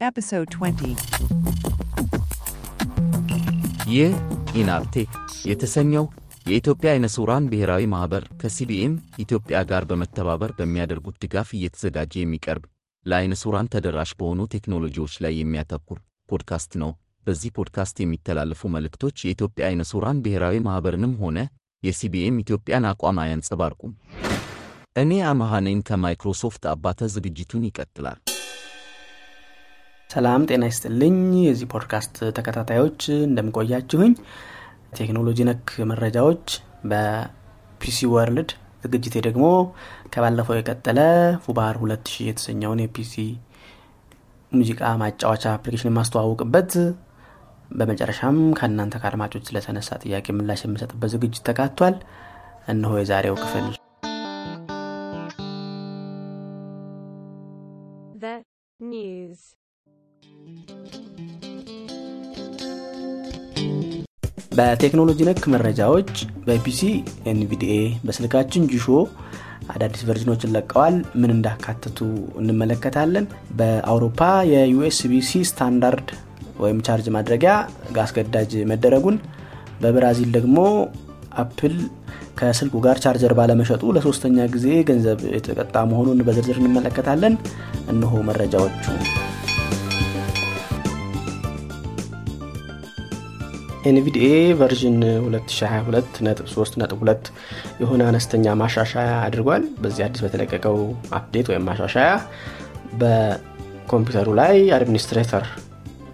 Episode 0.00 0.52
20. 0.56 0.90
ይህ 3.88 4.12
ENAB 4.54 4.82
Tech 4.82 5.10
የተሰኘው 5.48 6.04
የኢትዮጵያ 6.48 6.88
አይነ 6.92 7.06
ስውራን 7.14 7.48
ብሔራዊ 7.50 7.82
ማኅበር 7.86 8.24
ከ 8.40 8.62
CBM 8.62 8.94
ኢትዮጵያ 9.18 9.62
ጋር 9.70 9.84
በመተባበር 9.90 10.52
በሚያደርጉት 10.58 11.18
ድጋፍ 11.24 11.50
እየተዘጋጀ 11.58 12.14
የሚቀርብ 12.20 12.64
ለአይነ 13.06 13.40
ስውራን 13.42 13.70
ተደራሽ 13.74 14.12
በሆኑ 14.20 14.46
ቴክኖሎጂዎች 14.54 15.16
ላይ 15.26 15.34
የሚያተኩር 15.38 16.00
ፖድካስት 16.28 16.72
ነው። 16.82 16.92
በዚህ 17.26 17.56
ፖድካስት 17.58 17.98
የሚተላለፉ 18.00 18.72
መልእክቶች 18.76 19.18
የኢትዮጵያ 19.22 19.66
አይነ 19.70 19.84
ስውራን 19.90 20.22
ብሔራዊ 20.24 20.64
ማኅበርንም 20.68 21.18
ሆነ 21.22 21.38
የ 21.82 22.05
CBM 22.05 22.40
ኢትዮጵያን 22.44 22.90
አቋም 22.92 23.22
አያንጸባርቁም። 23.24 23.94
እኔ 24.96 25.12
ነኝ 25.64 25.78
ከማይክሮሶፍት 25.88 26.64
አባተ። 26.70 27.10
ዝግጅቱን 27.14 27.68
ይቀጥላል። 27.68 28.18
ሰላም 30.10 30.42
ጤና 30.48 30.64
ይስጥልኝ። 30.68 31.16
የዚህ 31.40 31.66
ፖድካስት 31.72 32.14
ተከታታዮች 32.36 33.00
እንደምን 33.24 33.64
ቆያችሁኝ 33.64 34.12
ቴክኖሎጂ 34.98 35.38
ነክ 35.48 35.70
መረጃዎች 35.90 36.44
በ 36.90 37.49
PC 37.49 38.08
World 38.12 38.50
ዝግጅቴ 38.84 39.14
ደግሞ 39.26 39.46
ከባለፈው 40.12 40.56
የቀጠለ 40.58 40.98
foobar 41.44 41.76
2000 41.82 42.28
የተሰኘውን 42.28 42.80
የ 42.84 42.99
PC 42.99 43.14
ሙዚቃ 44.52 44.92
ማጫወቻ 45.02 45.44
application 45.54 45.90
የማስተዋውቅበት 45.90 46.72
በመጨረሻም 47.72 48.38
ከእናንተ 48.58 49.00
ከአድማጮች 49.02 49.44
ስለተነሳ 49.48 49.98
ጥያቄ 50.04 50.36
ምላሽ 50.36 50.62
የምሰጥበት 50.66 51.12
ዝግጅት 51.14 51.44
ተካቷል። 51.48 51.96
እነሆ 52.68 52.94
የዛሬው 52.98 53.36
ክፍል 53.42 53.66
በቴክኖሎጂ 64.58 65.18
ነክ 65.28 65.42
መረጃዎች 65.52 66.10
በ 66.46 66.63
PC 66.63 66.80
NVDA 67.32 67.74
በስልካችን 68.06 68.62
ጂሾ 68.70 68.86
አዳዲስ 69.72 70.02
version 70.08 70.32
ኦችን 70.32 70.52
ለቀዋል። 70.54 70.96
ምን 71.20 71.32
እንዳካተቱ 71.34 71.98
እንመለከታለን። 72.40 73.26
በአውሮፓ 73.58 74.20
የ 74.52 74.77
USB-C 74.77 75.40
standard 75.50 76.08
ወይም 76.58 76.80
ቻርጅ 76.86 77.08
ማድረጊያ 77.16 77.52
አስገዳጅ 78.04 78.52
መደረጉን፣ 78.72 79.18
በብራዚል 79.82 80.30
ደግሞ 80.38 80.56
አፕል 81.42 81.76
ከስልኩ 82.38 82.76
ጋር 82.84 82.98
ቻርጀር 83.04 83.32
ባለመሸጡ 83.38 83.84
ለሶስተኛ 83.96 84.46
ጊዜ 84.54 84.66
ገንዘብ 84.90 85.20
የተቀጣ 85.36 85.76
መሆኑን 85.92 86.24
በዝርዝር 86.26 86.58
እንመለከታለን። 86.62 87.36
እነሆ 87.94 88.22
መረጃዎቹ። 88.28 88.84
NVDA 93.88 94.28
version 94.60 94.96
2022.3.2 95.26 97.28
የሆነ 97.80 98.00
አነስተኛ 98.10 98.44
ማሻሻያ 98.60 99.10
አድርጓል። 99.24 99.64
በዚህ 99.82 100.02
አዲስ 100.06 100.20
በተለቀቀው 100.24 100.76
update 101.18 101.46
ወይም 101.50 101.66
ማሻሻያ 101.68 102.08
በኮምፒውተሩ 103.00 104.28
ላይ 104.40 104.56
administrator 104.76 105.44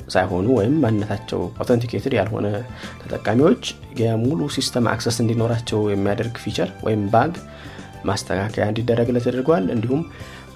ሳይሆኑ 0.09 0.47
ወይም 0.59 0.75
ማንነታቸው 0.83 1.41
authenticated 1.61 2.15
ያልሆነ 2.19 2.47
ተጠቃሚዎች 3.03 3.63
የሙሉ 4.01 4.41
system 4.57 4.89
access 4.93 5.17
እንዲኖራቸው 5.23 5.81
የሚያደርግ 5.93 6.35
feature 6.45 6.71
ወይም 6.87 7.03
bug 7.15 7.33
ማስተካከያ 8.05 8.65
እንዲደረግለት 8.71 9.25
ተደርጓል። 9.29 9.65
እንዲሁም 9.75 10.03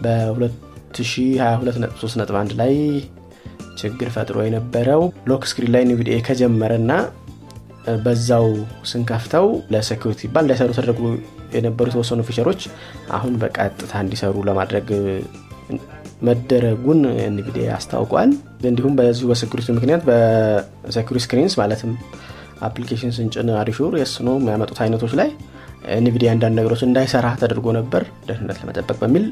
በ2022.3.1 0.04 2.50
ላይ 2.60 2.72
ችግር 3.80 4.08
ፈጥሮ 4.14 4.38
የነበረው 4.46 5.02
lock 5.30 5.42
screen 5.50 5.72
ላይ 5.74 5.82
NVDA 5.86 6.18
ከጀመረ 6.26 6.74
እና 6.82 6.92
በዛው 8.04 8.46
ስንከፍተው 8.90 9.46
ለ 9.72 9.82
security 9.82 10.20
ይባል 10.26 10.44
እንዳይሰሩ 10.44 10.70
ተደርጎ 10.78 11.00
የነበሩ 11.56 11.86
የተወሰኑ 11.90 12.22
feature 12.28 12.50
ኦች 12.50 12.62
አሁን 13.16 13.34
በቀጥታ 13.42 13.92
እንዲሰሩ 14.04 14.36
ለማድረግ 14.48 14.88
መደረጉን 16.22 17.00
NVDA 17.24 17.66
አስታውቋል። 17.74 18.30
እንዲሁም 18.70 18.94
በዚሁ 18.98 19.26
በ 19.30 19.38
security 19.38 19.68
ምክንያት 19.76 20.02
በ 20.08 20.31
security 20.31 21.22
screens 21.26 21.54
ማለትም 21.60 21.92
application 22.68 23.12
ስንጭን 23.16 23.50
are 23.60 23.70
you 23.70 23.80
sure 23.80 23.92
yes 24.00 24.17
no 24.17 24.28
የሚያመጡት 24.38 24.78
አይነቶች 24.84 25.12
ላይ 25.20 25.28
NVDA 25.96 26.28
አንዳንድ 26.34 26.56
ነገሮች 26.60 26.80
እንዳይሰራ 26.86 27.26
ተደርጎ 27.42 27.66
ነበር 27.78 28.04
ደህንነት 28.28 28.58
ለመጠበቅ 28.62 28.96
በሚል 29.02 29.26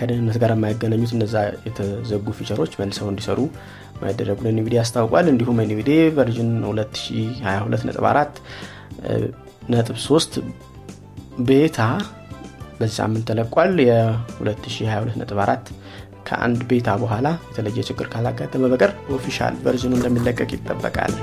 ከደህንነት 0.00 0.36
ጋር 0.42 0.50
የማያገናኙት 0.54 1.12
እነዛ 1.16 1.34
የተዘጉ 1.66 2.26
feature 2.38 2.60
ኦች 2.60 2.72
መልሰው 2.80 3.08
እንዲሰሩ 3.10 3.38
መደረጉን 4.02 4.50
NVDA 4.52 4.80
አስታውቋል። 4.84 5.26
እንዲሁም 5.32 5.58
NVDA 5.64 6.06
version 6.18 6.50
2022.4 6.68 8.40
ነጥብ 9.72 9.96
3 10.04 10.38
beta 11.48 11.80
በዚህ 12.78 12.96
ሳምንት 13.00 13.24
ተለቋል። 13.30 13.74
የ2022.4 13.84 15.70
ከአንድ 16.28 16.60
beta 16.70 16.88
በኋላ 17.02 17.28
የተለየ 17.48 17.84
ችግር 17.88 18.06
ካላጋጠመ 18.12 18.64
በቀር 18.72 18.92
official 19.16 19.54
version 19.64 19.86
ኡ 19.86 19.92
እንደሚለቀቅ 19.98 20.50
ይጠበቃል። 20.56 21.14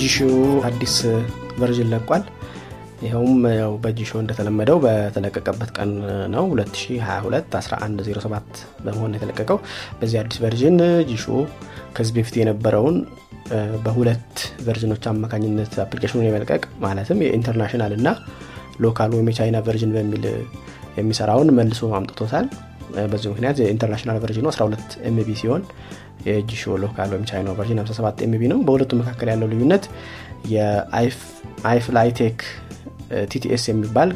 ጂሾ 0.00 0.16
አዲስ 0.68 0.96
version 1.60 1.90
ለቋል። 1.94 2.22
ይኸውም 3.02 3.40
ያው 3.54 3.72
በጂሾ 3.84 4.10
እንደተለመደው 4.20 4.76
በተለቀቀበት 4.84 5.70
ቀን 5.76 5.90
ነው 6.34 6.44
2022 6.52 7.56
1107 7.58 8.50
በመሆን 8.84 9.14
የተለቀቀው። 9.16 9.58
በዚህ 10.00 10.18
አዲስ 10.20 10.38
version 10.44 10.76
ጂሾ 11.10 11.26
ከዚህ 11.96 12.14
በፊት 12.18 12.36
የነበረውን 12.40 12.96
በሁለት 13.84 14.34
version 14.66 14.90
ኦች 14.90 15.04
አማካኝነት 15.10 15.72
application 15.84 16.15
ኡን 16.15 16.26
የመልቀቅ 16.28 16.62
ማለትም 16.84 17.18
የ 17.24 17.33
international 17.33 17.94
እና 17.98 18.08
local 18.80 19.10
ወይም 19.16 19.28
የቻይና 19.30 19.58
version 19.66 19.92
በሚል 19.96 20.24
የሚሰራውን 20.98 21.50
መልሶ 21.58 21.90
አምጥቶታል። 21.98 22.46
በዚህ 23.10 23.28
ምክንያት 23.32 23.58
የ 23.62 23.69
international 23.69 24.18
version 24.22 24.41
ኡ 24.41 24.46
12 24.52 24.96
MB 25.08 25.28
ሲሆን 25.40 25.62
የጂሾ 26.26 26.74
local 26.82 27.08
ወይም 27.14 27.24
ቻይና 27.30 27.52
version 27.58 27.78
57 27.82 28.24
MB 28.26 28.42
ነው። 28.52 28.58
በሁለቱ 28.66 28.92
መካከል 29.00 29.28
ያለው 29.32 29.48
ልዩነት 29.52 29.84
የ 30.54 30.95
iFlytek 30.95 32.38
TTS 33.32 33.64
የሚባል 33.70 34.10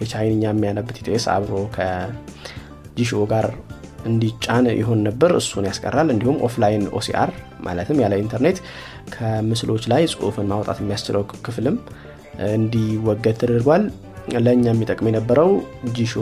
የቻይንኛ 0.00 0.44
የሚያነብ 0.50 0.88
TTS 0.96 1.24
አብሮ 1.34 1.54
ከጂሾ 1.76 3.12
ጋር 3.32 3.46
እንዲጫን 4.06 4.66
ይሆን 4.80 5.00
ነበር። 5.06 5.30
እሱን 5.38 5.64
ያስቀራል። 5.68 6.08
እንዲሁም 6.14 6.36
offline 6.48 6.84
OCR 6.98 7.30
ማለትም 7.60 8.00
ያለ 8.02 8.14
ኢንተርኔት 8.22 8.58
ከምስሎች 9.14 9.84
ላይ 9.92 10.02
ጽሁፍን 10.12 10.50
ማውጣት 10.52 10.80
የሚያስችለው 10.82 11.22
ክፍልም 11.46 11.76
እንዲወገድ 12.50 13.36
ተደርጓል። 13.42 13.84
ለእኛ 14.38 14.64
የሚጠቅም 14.68 15.08
የነበረው 15.08 15.50
ጂሾ 15.96 16.12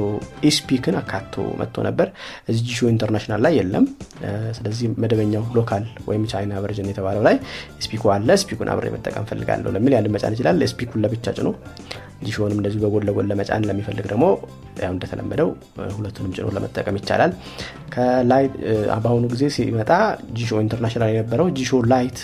eSpeak 0.48 0.84
ን 0.84 0.96
አካቶ 1.00 1.34
መጥቶ 1.60 1.84
ነበር። 1.86 2.08
እዚህ 2.48 2.62
ጂሾ 2.68 2.80
international 2.90 3.40
ላይ 3.44 3.52
የለም። 3.58 3.84
ስለዚህ 4.56 4.86
መደበኛው 5.02 5.44
local 5.56 5.84
ወይም 6.08 6.24
ቻይና 6.32 6.60
version 6.64 6.90
የተባለው 6.92 7.22
ላይ 7.28 7.36
eSpeak 7.84 8.05
ኡ 8.05 8.12
አለ። 8.14 8.36
eSpeak 8.42 8.59
ኡን 8.59 8.70
አብሬ 8.72 8.88
መጠቀም 8.94 9.26
ፈልጋለሁ 9.30 9.72
ለሚል 9.76 9.94
ያንን 9.96 10.14
መጫን 10.16 10.36
ይችላል። 10.36 10.64
eSpeak 10.72 10.90
ኡን 10.90 11.02
ለብቻ 11.04 11.26
ጭኖ 11.38 11.50
ጂሾንም 12.26 12.58
እንደዚሁ 12.58 12.80
በጎን 12.84 13.04
ለጎን 13.08 13.28
ለመጫን 13.30 13.64
ለሚፈልግ 13.68 14.06
ደግሞ 14.10 14.24
ያው 14.82 14.92
እንደተለመደው 14.94 15.48
ሁለቱንም 15.96 16.34
ጭኖ 16.36 16.48
ለመጠቀም 16.56 16.98
ይቻላል። 17.00 17.32
ከላይ 17.94 18.44
በአሁኑ 18.96 19.24
ጊዜ 19.34 19.44
ሲመጣ 19.56 19.90
ጂሾ 20.38 20.60
international 20.64 21.12
የነበረው 21.12 21.48
ጂሾ 21.58 21.80
lite 21.92 22.20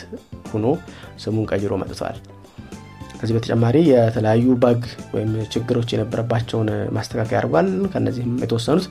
ሆኖ 0.52 0.66
ስሙን 1.24 1.48
ቀይሮ 1.52 1.74
መጥቷል። 1.82 2.18
ከዚህ 3.20 3.34
በተጨማሪ 3.36 3.76
የተለያዩ 3.88 4.46
bug 4.62 4.82
ወይም 5.14 5.32
ችግሮች 5.54 5.88
የነበረባቸውን 5.94 6.68
ማስተካከያ 6.96 7.38
አድርጓል። 7.40 7.68
ከነዚህም 7.92 8.32
የተወሰኑት 8.44 8.86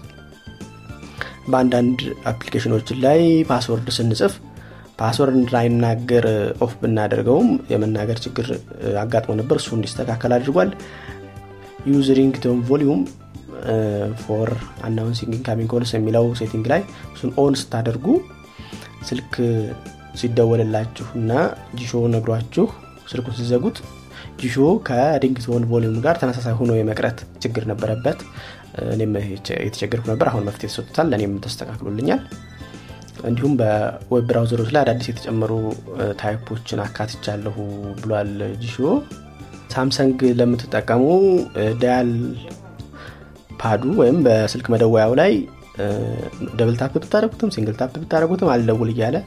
በአንዳንድ 1.51 1.99
application 2.31 2.72
ኦች 2.72 2.87
ላይ 3.05 3.21
password 3.49 3.87
ስንጽፍ 3.95 4.33
password 4.99 5.35
እንዳይናገር 5.39 6.25
off 6.65 6.71
ብናደርገውም 6.81 7.49
የመናገር 7.71 8.17
ችግር 8.25 8.47
አጋጥሞ 9.03 9.33
ነበር። 9.39 9.57
እሱ 9.61 9.69
እንዲስተካከል 9.77 10.33
አድርጓል። 10.37 10.71
use 11.89 12.07
ringtone 12.19 12.59
volume 12.69 13.01
for 14.21 14.49
announcing 14.87 15.31
incoming 15.37 15.69
calls 15.73 15.91
የሚለው 15.95 16.25
setting 16.39 16.65
ላይ 16.71 16.81
እሱን 17.13 17.31
on 17.43 17.55
ስታደርጉ 17.61 18.05
ስልክ 19.09 19.33
ሲደወልላችሁ 20.19 21.07
እና 21.19 21.31
ጂሾ 21.79 22.01
ነግሯችሁ 22.15 22.65
ስልኩን 23.11 23.35
ሲዘጉት 23.39 23.77
ጂሾ 24.39 24.55
ከ 24.87 25.02
ringtone 25.02 25.63
volume 25.71 25.97
ጋር 26.05 26.15
ተመሳሳይ 26.21 26.53
ሆኖ 26.59 26.71
የመቅረት 26.77 27.19
ችግር 27.43 27.63
ነበረበት። 27.71 28.19
እኔም 28.93 29.13
የተቸገርኩ 29.63 30.05
ነበር። 30.11 30.27
አሁን 30.31 30.45
መፍትሄ 30.47 30.67
ተሰጥቶታል። 30.71 31.07
ለእኔም 31.11 31.33
ተስተካክሎልኛል። 31.45 32.21
እንዲሁም 33.29 33.53
በ 33.59 34.25
web 34.29 34.38
browser 34.38 34.58
ኦች 34.58 34.69
ላይ 34.75 34.81
አዳዲስ 34.83 35.07
የተጨመሩ 35.11 35.51
type 36.21 36.45
ኦችን 36.45 36.81
አካትቻለሁ 36.85 37.55
ብሏል 38.01 38.31
ጂሾ። 38.61 38.77
ሳምሰንግ 39.73 40.19
ለምትጠቀሙ 40.39 41.03
dial 41.81 42.11
pad 43.61 43.74
ኡ 43.74 43.83
ወይም 44.01 44.17
በስልክ 44.25 44.67
መደወያው 44.73 45.13
ላይ 45.19 45.33
double 46.59 46.75
tap 46.79 46.93
ብታደረጉትም 46.97 47.51
single 47.55 47.75
tap 47.79 47.93
ብታደረጉትም 48.01 48.49
አልደውል 48.53 48.89
እያለ 48.93 49.17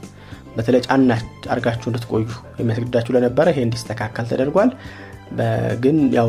በተለይ 0.56 0.81
ጫና 0.87 1.12
አርጋችሁ 1.54 1.87
እንድትቆዩ 1.90 2.25
የሚያስገድዳችሁ 2.60 3.12
ለነበረ 3.16 3.46
ይሄ 3.52 3.60
እንዲስተካከል 3.66 4.26
ተደርጓል። 4.32 4.70
ግን 5.84 5.99
ያው 6.16 6.28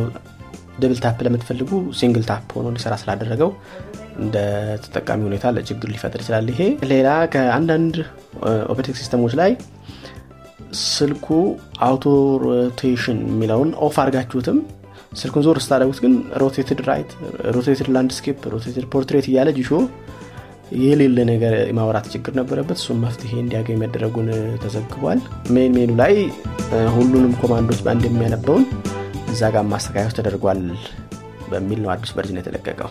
double 0.80 1.00
tap 1.04 1.18
ለምትፈልጉ 1.26 1.70
single 2.00 2.24
tap 2.30 2.46
ሆኖ 2.58 2.68
እንዲሰራ 2.72 2.94
ስላደረገው 3.02 3.50
እንደ 4.20 4.38
ተጠቃሚ 4.84 5.22
ሁኔታ 5.28 5.52
ለችግር 5.56 5.90
ሊፈጥር 5.94 6.22
ይችላል። 6.24 6.48
ይሄ 6.54 6.62
ሌላ 6.92 7.10
ከአንዳንድ 7.34 7.96
operating 8.72 8.98
system 9.02 9.21
ኦች 9.21 9.34
ላይ 9.42 9.52
ስልኩ 10.88 11.28
auto 11.88 12.06
rotation 12.44 13.20
የሚለውን 13.28 13.72
off 13.88 13.98
አርጋችሁትም 14.04 14.58
ስልኩን 15.14 15.44
ዞር 15.46 15.58
ስታደረጉት 15.64 16.00
ግን 16.04 16.14
rotated 16.42 16.80
right 16.88 17.12
rotated 17.56 17.88
landscape 17.96 18.40
rotated 18.54 18.86
portrait 18.94 19.28
እያለ 19.30 19.50
Jieshuo 19.58 19.70
የሌለ 20.82 21.18
ነገር 21.30 21.54
የማውራት 21.62 22.06
ችግር 22.14 22.34
ነበረበት። 22.40 22.78
እሱም 22.82 23.02
መፍትሄ 23.06 23.32
እንዲያገኝ 23.42 23.78
መደረጉን 23.82 24.30
ተዘግቧል። 24.64 25.20
main 25.56 25.72
menu 25.76 25.92
ላይ 26.02 26.14
ሁሉንም 26.96 27.34
command 27.42 27.67
ኦች 27.67 27.82
በአንድ 27.86 28.06
የሚያነበውን 28.08 28.66
እዛ 29.34 29.42
ጋር 29.56 29.66
ማስተካከያዎች 29.72 30.16
ተደርጓል 30.20 30.62
በሚል 31.52 31.80
ነው 31.84 31.92
አዲስ 31.94 32.14
version 32.18 32.40
የተለቀቀው። 32.42 32.90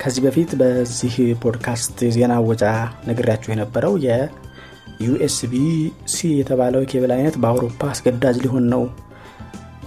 ከዚህ 0.00 0.22
በፊት 0.26 0.50
በዚህ 0.60 1.14
ፖድካስት 1.42 1.96
የዜና 2.06 2.34
ወጫ 2.48 2.64
ነግሬያችሁ 3.08 3.50
የነበረው 3.52 3.94
የ 4.04 4.64
USB 4.64 5.54
C 6.12 6.28
የተባለው 6.38 6.82
የኬብል 6.84 7.12
አይነት 7.16 7.36
በአውሮፓ 7.42 7.80
አስገዳጅ 7.92 8.36
ሊሆን 8.44 8.66
ነው 8.74 8.82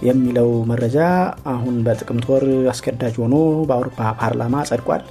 የሚለው 0.02 0.50
መረጃ 0.70 0.98
አሁን 1.52 1.74
በጥቅምት 1.86 2.26
ወር 2.30 2.44
አስገዳጅ 2.72 3.16
ሆኖ 3.22 3.34
በአውሮፓ 3.68 3.98
ፓርላማ 4.20 4.62
ጸድቋል። 4.70 5.02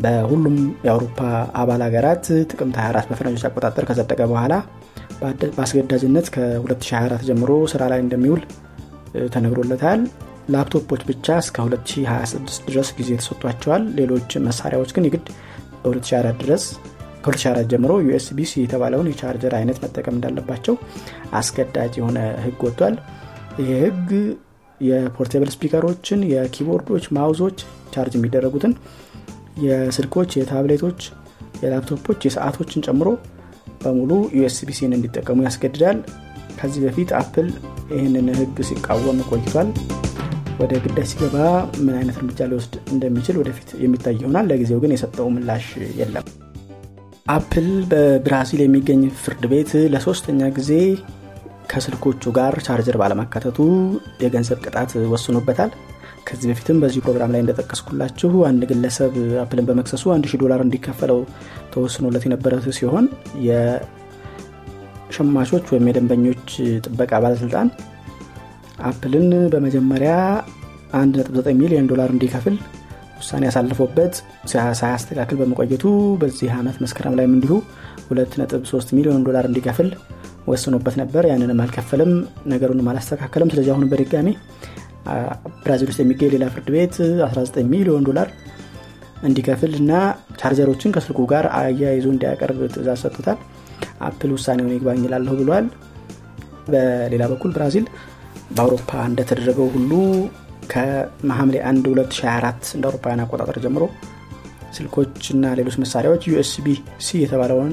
በሁሉም 0.00 0.56
የአውሮፓ 0.86 1.18
አባል 1.60 1.82
ሀገራት 1.86 2.24
ጥቅምት 2.50 2.76
24 2.80 3.10
በፈረንጆች 3.10 3.44
አቆጣጠር 3.48 3.84
ከጸደቀ 3.88 4.20
በኋላ 4.30 4.54
በአስገዳጅነት 5.22 6.26
ከ2024 6.34 7.24
ጀምሮ 7.28 7.50
ስራ 7.72 7.82
ላይ 7.92 8.00
እንደሚውል 8.04 8.42
ተነግሮለታል። 9.34 10.02
ላፕቶፖች 10.54 11.02
ብቻ 11.10 11.36
እስከ 11.42 11.56
2026 11.64 12.62
ድረስ 12.68 12.88
ጊዜ 12.98 13.10
ተሰጥቷቸዋል። 13.20 13.82
ሌሎች 13.98 14.30
መሳሪያዎች 14.46 14.90
ግን 14.96 15.06
የግድ 15.08 15.26
በ2024 15.84 16.40
ድረስ 16.42 16.64
ከ2024 17.24 17.70
ጀምሮ 17.72 17.92
USB 18.06 18.40
C 18.40 18.52
የተባለውን 18.62 19.08
የቻርጀር 19.10 19.54
አይነት 19.58 19.78
መጠቀም 19.84 20.16
እንዳለባቸው 20.16 20.74
አስገዳጅ 21.40 21.92
የሆነ 22.00 22.18
ህግ 22.44 22.60
ወጥቷል 22.66 22.94
ይህ 23.60 23.70
ህግ 23.78 24.10
የፖርቴብል 24.80 25.48
ስፒከሮችን 25.54 26.20
የኪቦርዶች 26.30 27.04
ማውዞች 27.16 27.58
ቻርጅ 27.94 28.14
የሚደረጉትን 28.16 28.72
የስልኮች 29.64 30.30
የታብሌቶች 30.38 31.00
የላፕቶፖች 31.62 32.20
የሰዓቶችን 32.26 32.84
ጨምሮ 32.86 33.08
በሙሉ 33.82 34.10
USB 34.36 34.65
C 34.65 34.75
ን 34.75 34.94
እንዲጠቀሙ 34.96 35.38
ያስገድዳል። 35.46 35.98
ከዚህ 36.58 36.80
በፊት 36.84 37.10
Apple 37.18 37.48
ይህንን 37.92 38.26
ህግ 38.40 38.56
ሲቃወም 38.68 39.20
ቆይቷል። 39.28 39.68
ወደ 40.60 40.72
ግዳጅ 40.84 41.06
ሲገባ 41.10 41.36
ምን 41.84 41.94
አይነት 41.98 42.16
እርምጃ 42.20 42.48
ሊወስድ 42.50 42.74
እንደሚችል 42.94 43.36
ወደፊት 43.40 43.68
የሚታይ 43.84 44.16
ይሆናል። 44.18 44.48
ለጊዜው 44.50 44.80
ግን 44.82 44.92
የሰጠው 44.94 45.28
ምላሽ 45.36 45.66
የለም። 46.00 46.26
Apple 47.28 47.68
በብራዚል 47.90 48.60
የሚገኝ 48.64 49.02
ፍርድ 49.22 49.44
ቤት 49.52 49.72
ለሶስተኛ 49.92 50.48
ጊዜ 50.58 50.72
ከስልኮቹ 51.70 52.22
ጋር 52.36 52.54
ቻርጀር 52.66 52.96
ባለማካተቱ 53.00 53.58
የገንዘብ 54.24 54.58
ቅጣት 54.64 54.90
ወስኖበታል። 55.12 55.70
ከዚህ 56.28 56.46
በፊትም 56.50 56.76
በዚህ 56.82 57.00
ፕሮግራም 57.04 57.32
ላይ 57.34 57.40
እንደጠቀስኩላችሁ 57.42 58.30
አንድ 58.48 58.62
ግለሰብ 58.70 59.12
አፕልን 59.42 59.66
በመክሰሱ 59.68 60.04
1 60.14 60.34
ዶላር 60.42 60.60
እንዲከፈለው 60.64 61.20
ተወስኖለት 61.72 62.24
የነበረ 62.26 62.52
ሲሆን 62.78 63.04
የሸማቾች 63.48 65.64
ወይም 65.72 65.86
የደንበኞች 65.90 66.46
ጥበቃ 66.84 67.12
ባለስልጣን 67.24 67.68
አፕልን 68.90 69.28
በመጀመሪያ 69.54 70.12
1.9 70.98 71.50
ሚሊዮን 71.62 71.88
ዶላር 71.90 72.08
እንዲከፍል 72.14 72.54
ውሳኔ 73.20 73.42
ያሳልፎበት 73.48 74.14
ሳያስተካክል 74.80 75.36
በመቆየቱ 75.40 75.84
በዚህ 76.20 76.50
ዓመት 76.58 76.76
መስከረም 76.84 77.16
ላይም 77.18 77.32
እንዲሁ 77.36 77.54
2.3 78.10 78.94
ሚሊዮን 78.98 79.24
ዶላር 79.28 79.44
እንዲከፍል 79.50 79.88
ወስኖበት 80.50 80.94
ነበር። 81.00 81.24
ያንንም 81.30 81.60
አልከፈልም 81.64 82.12
ነገሩንም 82.52 82.88
አላስተካከልም 82.92 83.50
ስለዚህ 83.52 83.72
አሁን 83.74 83.88
በድጋሚ 83.92 84.28
ብራዚል 85.62 85.88
ውስጥ 85.90 86.00
የሚገኝ 86.02 86.30
ሌላ 86.34 86.46
ፍርድ 86.54 86.68
ቤት 86.74 86.94
19 87.26 87.62
ሚሊዮን 87.72 88.06
ዶላር 88.08 88.28
እንዲከፍል 89.22 89.72
እና 89.80 89.92
ቻርጀሮችን 90.40 90.92
ከስልኩ 90.94 91.20
ጋር 91.32 91.46
አያይዞ 91.58 92.06
እንዲያቀርብ 92.12 92.60
ትእዛዝ 92.74 93.00
ሰጥቶታል። 93.04 93.38
Apple 94.06 94.30
ውሳኔውን 94.36 94.74
ይግባኝ 94.74 95.02
እላለሁ 95.12 95.34
ብሏል። 95.40 95.66
በሌላ 96.72 97.22
በኩል 97.32 97.50
ብራዚል 97.56 97.86
በአውሮፓ 98.54 98.90
እንደተደረገው 99.10 99.68
ሁሉ 99.74 99.92
ከሐምሌ 100.72 101.56
1 101.66 101.90
2024 101.90 102.72
እንደ 102.76 102.84
አውሮፓውያን 102.88 103.22
አቆጣጠር 103.24 103.56
ጀምሮ 103.64 103.84
ስልኮች 104.76 105.22
እና 105.34 105.44
ሌሎች 105.58 105.76
መሳሪያዎች 105.82 106.22
USB 106.30 106.66
C 107.06 107.18
የተባለውን 107.22 107.72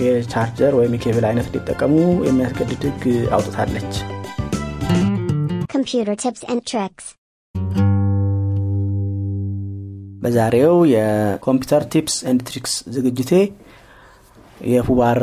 የቻርጀር 0.00 0.72
ወይም 0.78 0.94
የኬብል 0.96 1.26
አይነት 1.28 1.48
እንዲጠቀሙ 1.50 1.94
የሚያስገድድ 2.28 2.84
ህግ 2.88 3.04
አውጥታለች 3.36 3.92
Computer 5.74 6.14
tips 6.16 6.42
and 6.52 6.60
tricks. 6.70 7.04
በዛሬው 10.22 10.74
የኮምፒውተር 10.92 11.82
tips 11.92 12.14
and 12.30 12.42
tricks 12.48 12.74
ዝግጅቴ 12.94 13.32
የ 14.68 14.81
Foobar 14.81 15.18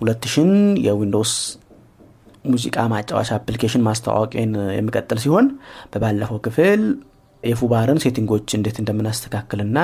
2000 0.00 0.52
የ 0.86 0.96
Windows 0.96 1.32
ሙዚቃ 2.44 2.76
ማጫወቻ 2.92 3.30
application 3.38 3.84
ማስተዋወቂያን 3.86 4.54
የሚቀጥል 4.76 5.20
ሲሆን 5.24 5.46
በባለፈው 5.92 6.38
ክፍል 6.46 6.82
የ 7.42 7.54
Foobar 7.54 7.88
ን 7.88 8.00
setting 8.04 8.32
ኦች 8.32 8.48
እንዴት 8.58 8.76
እንደምናስተካክልና 8.82 9.78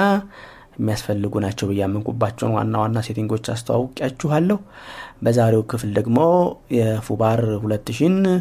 የሚያስፈልጉ 0.76 1.34
ናቸው 1.44 1.66
ብዬ 1.70 1.88
ያመንኩባቸውን 1.88 2.52
ዋና 2.56 2.74
ዋና 2.82 2.98
setting 3.06 3.32
ኦች 3.32 3.46
አስተዋውቂያችኋለሁ። 3.54 4.58
በዛሬው 5.24 5.62
ክፍል 5.72 5.90
ደግሞ 5.98 6.18
የ 6.78 6.94
Foobar 6.94 7.40
2000 7.64 8.32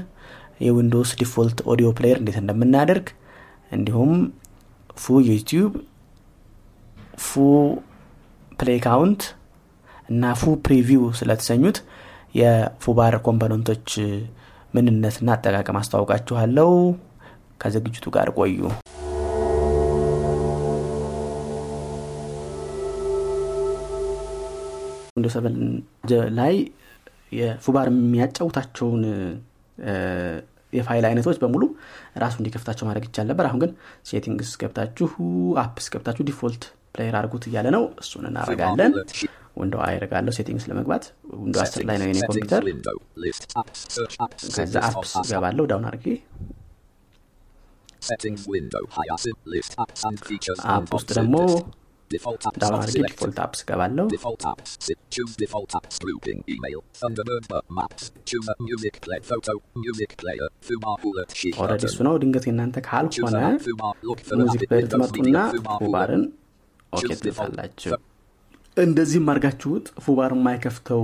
የ 0.66 0.76
Windows 0.76 1.12
default 1.22 1.60
audio 1.72 1.90
player 1.98 2.18
እንዴት 2.22 2.38
እንደምናደርግ 2.42 3.08
እንዲሁም 3.78 4.12
foo 4.98 5.22
YouTube 5.30 5.74
foo 7.22 7.32
play 8.60 8.80
count 8.86 9.22
እና 10.10 10.34
foo 10.40 10.54
preview 10.66 11.04
ስለተሰኙት 11.20 11.78
የ 12.36 12.56
Foobar 12.56 13.16
component 13.28 13.71
ኦች 13.71 13.90
ምንነትና 14.76 15.30
አጠቃቀም 15.36 15.80
አስተዋውቃችኋለው 15.82 16.72
ከዝግጅቱ 17.62 18.06
ጋር 18.16 18.30
ቆዩ 18.38 18.60
seven 25.34 25.58
ላይ 26.40 26.56
የ 27.40 27.52
Foobar 27.52 27.88
የሚያጫውታቸውን 27.92 29.04
የፋይል 30.74 31.06
አይነቶች 31.08 31.38
በሙሉ 31.42 31.64
ራሱ 32.24 32.36
እንዲከፍታቸው 32.42 32.86
ማድረግ 32.88 33.06
ይቻል 33.08 33.28
ነበር። 33.32 33.46
አሁን 33.48 33.60
ግን 33.64 33.72
settings 34.10 34.52
ገብታችሁ 34.62 35.10
apps 35.64 35.88
ገብታችሁ 35.94 36.24
default 36.30 36.64
player 36.94 37.16
አድርጉት 37.20 37.46
እያለ 37.50 37.68
ነው። 37.76 37.84
እሱን 38.04 38.26
እናረጋለን 38.30 38.94
Windows 39.62 39.76
I 39.88 39.91
አደርጋለሁ 39.91 40.34
settings 40.38 40.66
ለመግባት 40.70 41.04
Windows 41.40 41.58
አስር 41.64 41.82
ላይ 41.90 41.98
ነው 42.02 42.08
የኔ 42.10 42.20
ኮምፒውተር። 42.28 42.64
ከዛ 44.56 44.76
apps 44.90 45.14
ገባለሁ 45.32 45.66
down 45.72 45.86
features 50.28 50.62
app 50.74 50.90
ውስጥ 50.98 51.10
ደግሞ 51.18 51.36
Default 52.12 52.44
apps 52.48 52.60
ዳውን 52.62 52.74
not 52.74 52.84
አርጌ 52.84 52.94
selected. 52.94 53.14
ዲፎልት 53.14 53.38
አፕስ 53.44 53.60
ገባለሁ. 53.70 54.06
ኦረዲ 61.62 61.84
እሱ 61.90 61.98
ነው 62.08 62.14
ድንገት 62.24 62.46
የእናንተ 62.50 62.78
ካልሆነ 62.88 63.38
ሙዚክ 64.42 64.64
Media. 65.18 65.44
Fumar 65.54 65.78
ፉባርን. 65.82 66.24
ኦኬ. 66.94 67.04
ትልታላችሁ 67.22 67.92
እንደዚህም 68.78 69.26
አድርጋችሁት 69.32 69.86
ፉባር 70.06 70.32
የማይከፍተው 70.38 71.04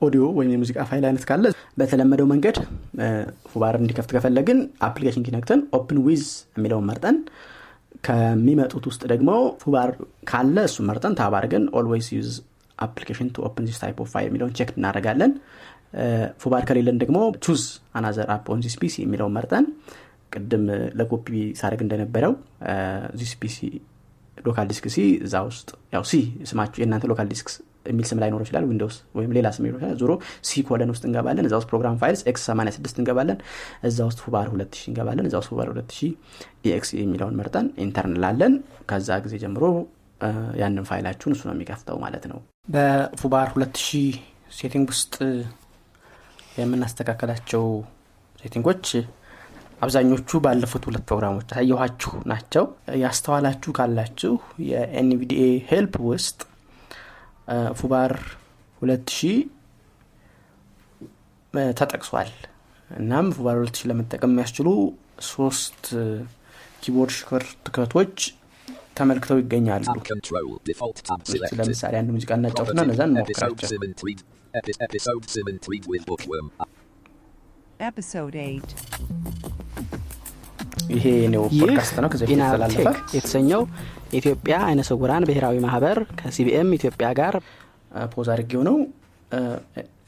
ኦዲዮ 0.00 0.22
ወይም 0.38 0.50
የሙዚቃ 0.54 0.78
ፋይል 0.90 1.04
አይነት 1.08 1.24
ካለ 1.28 1.44
በተለመደው 1.80 2.26
መንገድ 2.32 2.56
ፉባር 3.52 3.74
እንዲከፍት 3.80 4.10
ከፈለግን 4.16 4.58
አፕሊኬሽን 4.88 5.24
ኪነክተን 5.26 5.60
ኦፕን 5.78 5.98
ዊዝ 6.06 6.24
የሚለውን 6.56 6.86
መርጠን 6.90 7.16
ከሚመጡት 8.04 8.84
ውስጥ 8.90 9.02
ደግሞ 9.12 9.30
Foobar 9.62 9.90
ካለ 10.30 10.56
እሱን 10.68 10.86
መርጠን 10.90 11.14
tab 11.20 11.34
አድርገን 11.38 11.64
always 11.78 12.08
use 12.16 12.30
application 12.78 13.28
to 13.34 13.44
open 13.48 13.66
this 13.68 13.78
type 13.82 13.98
of 14.04 14.08
file 14.14 14.26
የሚለውን 14.28 14.54
check 14.58 14.70
እናደረጋለን 14.78 15.32
Foobar 16.42 16.62
ከሌለን 16.68 16.96
ደግሞ 17.02 17.18
choose 17.44 17.62
another 17.98 18.30
app 18.36 18.46
on 18.54 18.62
this 18.64 18.74
PC 18.82 18.96
የሚለውን 19.04 19.34
መርጠን 19.36 19.66
ቅድም 20.32 20.64
ለኮፒ 21.00 21.26
ሳደርግ 21.60 21.82
እንደነበረው 21.86 22.32
this 23.20 23.32
PC 23.42 23.58
local 24.38 24.66
disk 24.70 24.86
C 24.94 25.00
እዛ 25.26 25.34
ውስጥ 25.48 25.68
ያው 25.94 26.04
C 26.10 26.14
ስማችሁ 26.50 26.80
የእናንተ 26.82 27.04
local 27.10 27.28
disk 27.32 27.48
የሚል 27.86 28.06
ስም 28.10 28.18
ላይኖረው 28.22 28.44
ይችላል። 28.46 28.64
Windows 28.68 28.96
ወይም 29.18 29.32
ሌላ 29.36 29.46
ስም 29.56 29.64
ይችላል። 29.68 29.96
ዞሮ 30.00 30.12
C 30.48 30.62
colon 30.68 30.90
ውስጥ 30.92 31.04
እንገባለን። 31.08 31.46
እዛ 31.48 31.54
ውስጥ 31.60 31.68
program 31.72 31.96
files 32.02 32.22
x 32.30 32.44
86 32.50 33.00
እንገባለን። 33.00 33.38
እዛ 33.88 33.98
ውስጥ 34.08 34.20
Foobar 34.24 34.46
2000 34.52 34.86
እንገባለን። 34.90 35.26
እዛ 35.30 35.34
ውስጥ 35.40 35.50
Foobar 35.52 35.68
2000 35.72 36.12
exe 36.72 36.92
የሚለውን 36.98 37.36
መርጠን 37.40 37.68
enter 37.84 38.06
እንላለን። 38.10 38.54
ከዛ 38.90 39.18
ጊዜ 39.26 39.34
ጀምሮ 39.44 39.64
ያንን 40.60 40.84
ፋይላችሁን 40.88 41.34
እሱ 41.36 41.42
ነው 41.48 41.54
የሚከፍተው 41.56 41.96
ማለት 42.04 42.24
ነው። 42.30 42.38
በ 42.68 42.88
Foobar 42.88 43.48
2000 43.56 44.04
setting 44.58 44.88
ውስጥ 44.92 45.14
የምናስተካከላቸው 46.58 47.64
setting 48.42 48.70
ኦች 48.70 48.86
አብዛኞቹ 49.84 50.38
ባለፉት 50.44 50.84
ሁለት 50.88 51.04
ፕሮግራሞች 51.08 51.46
ያሳየኋችሁ 51.50 52.12
ናቸው። 52.30 52.64
ያስተዋላችሁ 53.02 53.70
ካላችሁ 53.78 54.34
የ 54.68 54.93
NVDA 54.93 55.42
help 55.70 55.94
ውስጥ 56.10 56.38
Foobar 57.74 58.12
2000 58.82 59.34
እ፣ 61.54 61.64
ተጠቅሷል። 61.80 62.30
እናም 62.90 63.26
Foobar 63.36 63.56
2000 63.62 63.88
ለመጠቀም 63.90 64.32
የሚያስችሉ 64.32 64.68
ሶስት 65.28 65.82
keyboard 66.82 67.12
shortcut 67.16 67.83
ኦች 67.83 68.16
ተመልክተው 68.98 69.38
ይገኛሉ. 69.40 69.86
ለምሳሌ 71.60 71.94
አንድ 72.00 72.10
ሙዚቃ 72.16 72.30
እናጫውትና 72.38 72.80
እነዛን 72.86 73.10
Episode 73.14 73.14
እንሞክራቸው 73.14 73.68
ይሄ 80.90 81.04
ይህ 81.24 81.34
ፖድካስት 81.60 81.96
ነው። 82.02 82.08
ከዚህ 82.12 82.30
ኢናብ 82.34 82.65
ቴክ 82.65 82.96
የተሰኘው 83.16 83.62
የኢትዮጵያ 84.12 84.56
አይነ 84.68 84.80
ስውራን 84.88 85.26
ብሔራዊ 85.28 85.56
ማህበር 85.64 85.98
ከ 86.18 86.39
CBM 86.39 86.70
ኢትዮጵያ 86.78 87.08
ጋር 87.20 87.36
pause 88.14 88.28
አድርጌው 88.34 88.62
ነው። 88.68 88.76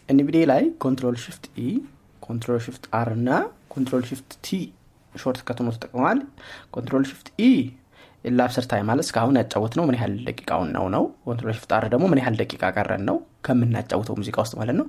NVDA 0.08 0.42
ላይ 0.50 0.62
control 0.85 1.16
shift 1.23 1.44
E 1.58 1.68
control 2.23 2.61
shift 2.66 2.85
R 2.99 3.08
እና 3.16 3.30
control 3.75 4.04
shift 4.11 4.30
T 4.46 4.58
shortcut 5.14 5.40
ሆኖ 5.49 5.68
ተጠቅመዋል። 5.75 6.18
control 6.75 7.04
shift 7.11 7.28
E 7.40 7.50
elapsed 8.38 8.64
time 8.70 8.87
ማለት 8.90 9.04
እስካሁን 9.06 9.37
ያጫወትነው 9.40 9.85
ምን 9.88 9.97
ያህል 9.99 10.14
ደቂቃውን 10.28 10.71
ነው 10.76 10.87
ነው? 10.95 11.02
control 11.26 11.54
shift 11.56 11.73
R 11.76 11.85
ደግሞ 11.92 12.04
ምን 12.12 12.21
ያህል 12.23 12.37
ደቂቃ 12.40 12.62
ቀረን 12.76 13.02
ነው? 13.09 13.16
ከምናጫውተው 13.47 14.14
ሙዚቃ 14.21 14.37
ውስጥ 14.45 14.54
ማለት 14.61 14.76
ነው። 14.80 14.87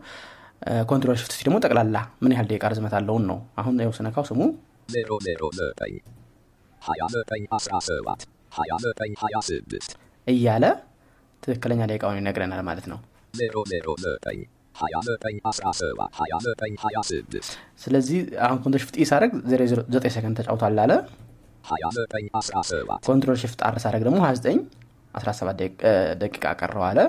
control 0.89 1.17
shift 1.19 1.33
T 1.33 1.45
ደግሞ 1.47 1.57
ጠቅላላ 1.65 1.97
ምን 2.23 2.31
ያህል 2.35 2.47
ደቂቃ 2.51 2.63
ርዝመት 2.73 2.93
አለውን 2.99 3.25
ነው? 3.31 3.37
አሁን 3.59 3.75
ያው 3.85 3.91
ስነካው 3.97 4.25
ስሙ 4.29 4.41
0 4.89 5.17
0 5.25 5.49
ዘጠኝ 5.59 5.95
ሀያ 6.81 7.03
ዘጠኝ 7.13 7.43
አስራ 7.57 7.73
ሰባት 7.87 8.21
ሀያ 8.51 8.73
ዘጠኝ 8.83 9.11
ሀያ 9.21 9.37
ስድስት 9.47 9.91
እያለ 10.27 10.65
ትክክለኛ 11.43 11.81
ደቂቃውን 11.89 12.17
ይነግረናል 12.19 12.61
ማለት 12.67 12.85
ነው። 12.91 12.99
ዜሮ 13.33 13.55
ዜሮ 13.71 13.87
ዘጠኝ 14.05 14.39
ሀያ 14.75 14.95
ዘጠኝ 15.07 15.35
አስራ 15.51 15.67
ሰባት 15.79 16.11
ሀያ 16.19 16.33
ዘጠኝ 16.45 16.73
ሀያ 16.83 16.97
ስድስት 17.09 17.51
ስለዚህ 17.83 18.17
አሁን 18.45 18.57
control 18.63 18.81
shift 18.83 18.97
E 18.97 19.07
ሳደርግ 19.09 19.31
9 19.51 20.11
ሰከንድ 20.15 20.37
ተጫውቷል 20.39 20.79
አለ። 20.83 20.93
control 23.07 23.37
shift 23.41 23.61
R 23.67 23.77
ሳደርግ 23.83 24.03
ደግሞ 24.07 24.19
29 24.23 24.61
17 25.15 25.55
ደቂ- 25.61 25.81
እ፣ 25.85 25.93
ደቂቃ 26.21 26.45
ቀረው 26.61 26.83
አለ። 26.87 26.99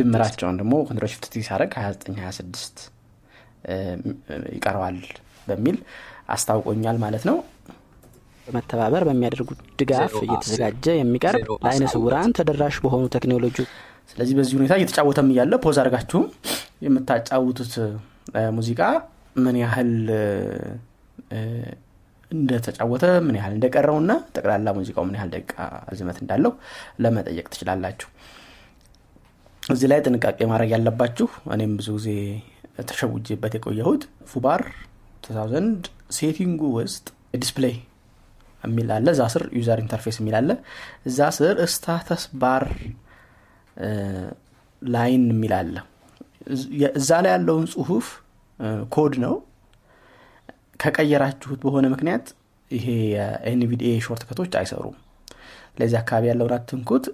ድምራቸውን 0.00 0.56
ደግሞ 0.60 0.74
control 0.88 1.10
shift 1.12 1.26
T 1.32 1.42
ሳደርግ 1.48 1.72
29 1.78 2.20
26 2.22 2.84
እ፣ 3.66 3.74
ይቀረዋል 4.56 4.98
በሚል 5.46 5.76
አስታውቆኛል 6.34 6.96
ማለት 7.04 7.24
ነው። 7.28 7.36
በመተባበር 8.46 9.02
በሚያደርጉት 9.08 9.60
ድጋፍ 9.80 10.12
እየተዘጋጀ 10.24 10.86
የሚቀርብ 10.98 11.46
ለአይነ 11.56 11.84
ስውራን 11.94 12.34
ተደራሽ 12.38 12.76
በሆኑ 12.84 13.04
ቴክኖሎጂ 13.14 13.56
ስለዚህ 14.10 14.34
በዚህ 14.38 14.54
ሁኔታ 14.58 14.74
እየተጫወተም 14.78 15.30
እያለ 15.32 15.54
ፖዝ 15.64 15.76
አድርጋችሁም 15.82 16.26
የምታጫውቱት 16.86 17.72
ሙዚቃ 18.56 18.80
ምን 19.36 19.56
ያህል 19.62 19.90
እንደተጫወተ 22.30 23.04
ምን 23.26 23.36
ያህል 23.38 23.52
እንደቀረው 23.56 23.96
እና 24.02 24.12
ጠቅላላ 24.34 24.68
ሙዚቃው 24.78 25.04
ምን 25.08 25.16
ያህል 25.18 25.30
ደቂቃ 25.34 25.54
ርዝመት 25.90 26.18
እንዳለው 26.22 26.52
ለመጠየቅ 27.02 27.46
ትችላላችሁ። 27.52 28.08
እዚህ 29.62 29.88
ላይ 29.92 30.00
ጥንቃቄ 30.06 30.38
ማድረግ 30.50 30.70
ያለባችሁ 30.74 31.26
እኔም 31.54 31.72
ብዙ 31.78 31.88
ጊዜ 31.98 32.08
ተሸውጄበት 32.88 33.54
የቆየሁት 33.56 34.02
ፉባር 34.32 34.62
2000 35.28 35.88
setting 36.16 36.50
ኡ 36.50 36.60
ውስጥ 36.76 37.06
display 37.36 37.76
የሚል 38.62 38.88
አለ። 38.94 39.06
እዛ 39.14 39.22
ስር 39.32 39.42
user 39.58 39.78
interface 39.82 40.16
የሚል 40.20 40.34
አለ። 40.38 40.50
እዛ 41.08 41.18
ስር 41.36 41.56
status 41.74 42.22
bar 42.40 42.64
line 44.82 45.24
የሚል 45.32 45.52
አለ። 45.58 45.74
እዛ 46.98 47.10
ላይ 47.24 47.32
ያለውን 47.34 47.66
ጽሁፍ 47.72 48.06
ኮዱን 48.94 49.34
ከቀየራችሁት 50.82 51.60
በሆነ 51.62 51.86
ምክንያት 51.94 52.26
ይሄ 52.70 52.86
የኤንቪዲኤ 53.14 53.92
shortcut 54.06 54.22
ኦች 54.28 54.54
አይሰሩም። 54.60 54.96
እዚህ 55.78 55.98
አካባቢ 56.02 56.24
ያለውን 56.30 56.54
አትንኩት። 56.56 57.04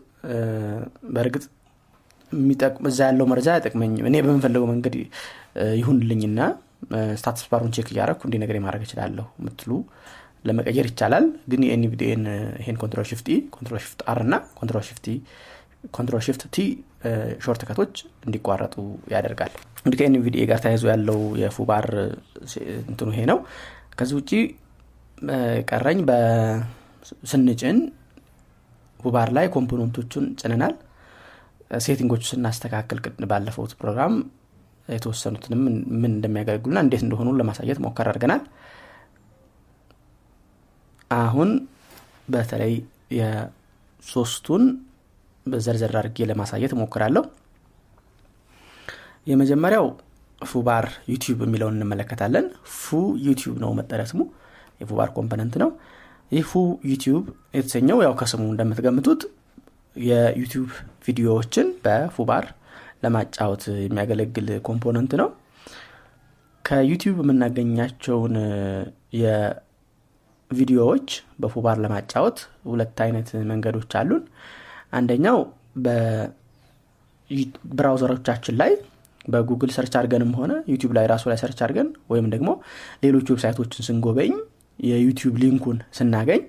በእርግጥ 1.15 1.45
እዛ 2.91 2.99
ያለው 3.09 3.27
መረጃ 3.33 3.49
አይጠቅመኝም። 3.55 4.07
እኔ 4.11 4.17
በምንፈልገው 4.27 4.69
መንገድ 4.71 4.95
ይሁንልኝና 5.81 6.39
status 7.17 7.45
bar 7.51 7.60
ኡን 7.60 7.73
check 7.75 7.89
እያረኩ 7.93 8.21
እንዲህ 8.27 8.41
ነገር 8.43 8.57
ማድረግ 8.65 8.83
እችላለሁ 8.87 9.27
የምትሉ 9.41 9.71
ለመቀየር 10.45 10.87
ይቻላል። 10.89 11.27
ግን 11.51 11.61
የኤንቪዲኤን 11.67 12.23
ይሄን 12.61 12.77
control 12.81 13.07
shift 13.11 13.27
E 13.31 13.39
control 13.55 13.81
shift 13.85 14.01
R 14.11 14.21
እና 14.25 14.35
control 14.59 14.85
shift 16.25 16.45
T 16.55 16.65
shortcut 17.45 17.63
ኦች 17.69 17.95
እንዲቋረጡ 18.27 18.75
ያደርጋል። 19.13 19.53
እንግዲህ 19.79 19.99
ከኤንቪዲኤ 20.01 20.43
ጋር 20.51 20.59
ተያይዞ 20.65 20.85
ያለው 20.91 21.21
የፉባር 21.41 21.87
እንትኑ 22.91 23.09
ይሄ 23.15 23.23
ነው። 23.31 23.39
ከዚህ 23.97 24.15
ውጭ 24.21 24.31
ቀረኝ 25.71 25.99
በስንጭን 26.09 27.79
ፉባር 29.01 29.29
ላይ 29.37 29.47
component 29.55 29.98
ኦቹን 29.98 30.27
ጭነናል። 30.41 30.75
setting 31.79 32.07
ኦቹ 32.07 32.23
ስናስተካከል 32.31 32.99
ቅድ- 33.05 33.27
ባለፈው 33.29 33.67
ፕሮግራም 33.81 34.15
የተወሰኑትንም 34.89 35.61
ምን- 35.65 35.83
ምን 36.01 36.11
እንደሚያገለግሉና 36.13 36.79
እንዴት 36.85 37.03
እንደሆኑ 37.05 37.29
ለማሳየት 37.39 37.79
ሞክረናል። 37.85 38.43
አሁን 41.11 41.51
በተለይ 42.29 42.75
የሶስቱን 43.19 44.63
በዘርዘር 45.47 45.95
አድርጌ 46.01 46.27
ለማሳየት 46.31 46.73
ሞክራለሁ 46.81 47.23
የመጀመሪያው 49.27 49.87
ፉባር 50.43 50.85
ዩቲዩብ 51.11 51.41
የሚለውን 51.45 51.77
እንመለከታለን። 51.77 52.47
ፉ 52.77 52.87
ዩቲዩብ 53.27 53.57
ነው 53.65 53.71
መጠሪያ 53.79 54.07
ስሙ። 54.11 54.23
የፉባር 54.81 55.11
component 55.17 55.55
ነው። 55.63 55.71
ይህ 56.33 56.45
ፉ 56.51 56.61
ዩቲዩብ 56.91 57.25
የተሰኘው 57.57 57.99
ያው 58.05 58.15
ከስሙ 58.21 58.43
እንደምትገምቱት 58.53 59.23
የዩቲዩብ 59.97 60.69
ቪዲዮዎችን 61.07 61.67
በፉባር 61.85 62.45
ለማጫወት 63.03 63.65
የሚያገለግል 63.85 64.49
component 64.69 65.13
ነው። 65.21 65.29
ከዩቲዩብ 66.65 67.17
የምናገኛቸውን 67.23 68.35
የቪዲዮዎች 69.21 71.09
በፉባር 71.43 71.77
ለማጫወት 71.85 72.39
ሁለት 72.71 72.99
አይነት 73.07 73.29
መንገዶች 73.51 73.93
አሉን። 74.01 74.23
አንደኛው 74.93 75.39
በ 77.65 77.75
browser 77.75 78.11
ኦቻችን 78.11 78.57
ላይ 78.63 78.73
በጉግል 79.29 79.71
search 79.75 79.95
አድርገንም 79.99 80.33
ሆነ 80.39 80.53
ዩቲዩብ 80.71 80.93
ላይ 80.97 81.05
ራሱ 81.13 81.25
ላይ 81.31 81.39
search 81.43 81.59
አድርገን 81.65 81.89
ወይም 82.13 82.27
ደግሞ 82.33 82.49
ሌሎች 83.05 83.27
website 83.33 83.62
ኦችን 83.62 83.87
ስንጎበኝ 83.89 84.33
የዩቲዩብ 84.79 85.35
link 85.43 85.61
ኡን 85.61 85.79
ስናገኝ 85.99 86.43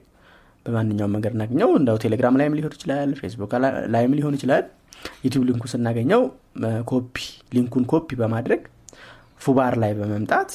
በማንኛውም 0.66 1.14
መንገድ 1.16 1.34
እናገኘው። 1.36 1.70
እንደው 1.80 1.98
ቴሌግራም 2.04 2.38
ላይም 2.40 2.54
ሊሆን 2.58 2.74
ይችላል 2.78 3.10
ፌስቡክ 3.20 3.54
ላይም 3.94 4.14
ሊሆን 4.18 4.36
ይችላል። 4.38 4.64
ዩቲዩብ 5.26 5.44
link 5.48 5.59
ኡን 5.59 5.70
ስናገኘው 5.74 6.22
copy 6.92 7.16
link 7.56 7.71
ኡን 7.71 7.86
copy 7.92 8.10
በማድረግ 8.22 8.62
ፉባር 9.42 9.74
ላይ 9.84 9.92
በመምጣት 9.98 10.52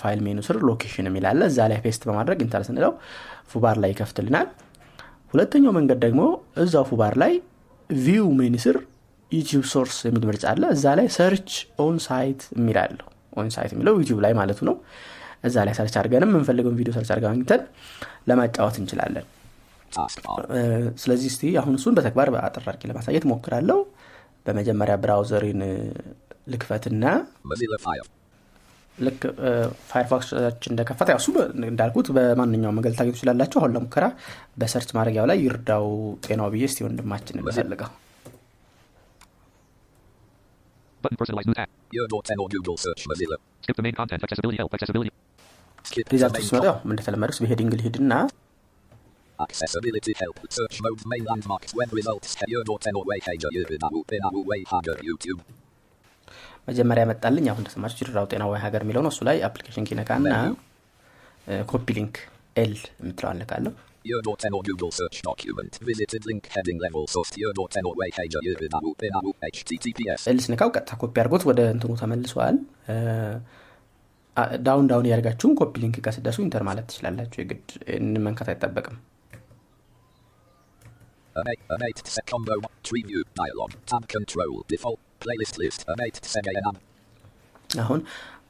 file 0.00 0.20
menu 0.26 0.38
ስር 0.46 0.56
location 0.68 1.06
የሚላለ 1.08 1.40
እዛ 1.50 1.66
ላይ 1.70 1.78
paste 1.84 2.02
በማድረግ 2.08 2.38
enter 2.44 2.62
ስንለው 2.68 2.92
ፉባር 3.52 3.76
ላይ 3.82 3.90
ይከፍትልናል። 3.92 4.48
ሁለተኛው 5.34 5.72
መንገድ 5.76 5.98
ደግሞ 6.04 6.22
እዛው 6.62 6.84
ፉባር 6.90 7.14
ላይ 7.22 7.32
view 7.90 8.26
menu 8.40 8.56
ስር 8.64 8.76
YouTube 9.30 9.64
source 9.72 9.96
የሚል 10.06 10.24
ምርጫ 10.30 10.44
አለ። 10.52 10.62
እዛ 10.74 10.86
ላይ 10.98 11.06
search 11.16 11.50
on 11.84 11.96
site 12.06 12.42
የሚላለው 12.56 13.06
on 13.36 13.48
site 13.54 13.70
የሚለው 13.74 13.94
ዩቲዩብ 14.00 14.18
ላይ 14.24 14.32
ማለቱ 14.40 14.60
ነው 14.68 14.74
እዛ 15.44 15.56
ላይ 15.66 15.74
search 15.78 15.94
አድርገንም 16.00 16.30
የምንፈልገውን 16.32 16.76
ቪዲዮ 16.80 16.92
search 16.96 17.10
አድርገን 17.12 17.32
አግኝተን 17.32 17.62
ለማጫወት 18.30 18.76
እንችላለን. 18.82 19.26
ስለዚህ 21.02 21.28
እስቲ 21.32 21.50
አሁን 21.60 21.74
እሱን 21.78 21.96
በተግባር 21.96 22.28
አድርጌ 22.34 22.82
ለማሳየት 22.90 23.24
ሞክራለሁ 23.32 23.78
በመጀመሪያ 24.46 24.94
browser 25.02 25.36
ኤን 25.36 25.60
ልክፈትና. 26.52 27.04
ልክ 28.98 29.20
ፋይርፎክሳችን 29.90 30.70
እንደከፈተ 30.72 31.10
በ- 31.36 31.46
እንዳልኩት 31.70 32.08
በማንኛውም 32.16 32.76
መንገድ 32.78 32.94
ታገኙ 32.98 33.14
ትችላላችሁ 33.16 33.58
አሁን 33.60 33.72
ለሙከራ 33.76 34.06
በ 34.60 34.67
search 34.67 34.90
ማድረጊያው 34.96 35.26
ላይ 35.30 35.38
ይርዳው 35.44 35.86
ጤናው 36.26 36.48
ብዬ 36.54 36.64
እስቲ 36.70 36.80
ወንድማችን 36.88 37.38
እንፈልገው 37.42 37.90
Button 41.02 41.16
personalized 41.16 41.56
app. 41.56 41.70
Euro10 41.92 42.36
or 42.38 42.48
Google 42.48 42.76
search 42.76 43.00
Mozilla. 43.10 43.36
Skip 43.62 43.76
the 43.76 43.82
main 43.82 43.92
content. 43.92 44.22
Accessibility 44.22 44.58
help. 44.58 44.72
Accessibility. 44.72 45.10
Main 45.84 46.46
ሲመጣ 46.48 46.64
ያው 46.70 46.76
እንደተለመደው 46.92 47.38
በሄዲንግ 47.44 47.74
ልሂድና 47.80 48.12
Accessibility 49.38 50.12
help. 50.14 50.36
Search 50.56 50.76
mode 50.84 51.00
main 51.12 51.24
landmarks 51.24 51.70
when 51.74 51.88
results. 51.98 52.30
Euro10 52.48 52.94
or 52.98 53.04
Wayhager 53.10 53.50
Yubinabu 53.56 54.00
Binabu 54.10 54.40
Wayhager 54.50 54.96
YouTube. 55.08 55.40
መጀመሪያ 56.68 57.02
ያመጣልኝ 57.04 57.46
አሁን 57.52 57.60
እንደሰማችሁ 57.62 58.02
ይርዳው 58.02 58.26
ጤና 58.32 58.42
ወይ 58.50 58.60
ሀገር 58.64 58.82
የሚለው 58.84 59.02
ነው 59.06 59.10
እሱ 59.14 59.20
ላይ 59.28 59.36
አፕሊኬሽን 59.48 59.86
ኪነካና 59.88 60.28
ኮፒ 61.70 61.86
ሊንክ 61.98 62.14
ኤል 62.56 62.74
የምትለዋን 63.00 63.40
ልካለሁ 63.42 63.72
Euro10 64.04 64.52
or 64.56 64.62
Google 64.68 64.92
search 64.98 65.18
document. 65.26 65.72
Visited 65.90 66.22
link 66.30 66.44
heading 66.54 66.78
level 66.84 67.04
source 67.06 67.32
Euro10 67.42 67.84
or 67.88 67.94
Wayhager 68.00 68.40
Yubinabu 68.48 68.90
Binabu 69.02 69.32
HTTPS. 69.50 70.22
ኤል 70.32 70.38
ስነካው 70.46 70.70
ቀጥታ 70.76 70.90
ኮፒ 71.02 71.14
አድርጎት 71.22 71.44
ወደ 71.50 71.60
እንትኑ 71.74 71.92
ተመልሰዋል 72.02 72.56
አ- 72.94 73.36
ዳውን 74.66 74.86
ዳውን 74.90 75.06
እያደርጋችሁም 75.08 75.54
ኮፒ 75.60 75.72
ሊንክ 75.82 75.96
ጋር 76.04 76.12
ስደርሱ 76.16 76.38
ኢንተር 76.44 76.62
ማለት 76.68 76.86
ትችላላችሁ 76.90 77.38
የግድ 77.42 77.64
ይህንን 77.88 78.22
መንካት 78.28 78.50
አይጠበቅም 78.54 78.98
An 81.36 81.46
8, 81.46 81.60
an 81.74 81.82
8 81.84 82.08
set 82.14 82.26
combo 82.26 82.54
tree 82.82 83.02
view 83.02 83.20
dialog 83.34 83.70
tab 83.90 84.02
control 84.06 84.50
default 84.68 84.98
playlist 85.20 85.54
list 85.62 85.80
an 85.88 86.00
8 86.06 86.18
set 86.32 86.48
AM 86.52 86.76
አሁን 87.70 88.00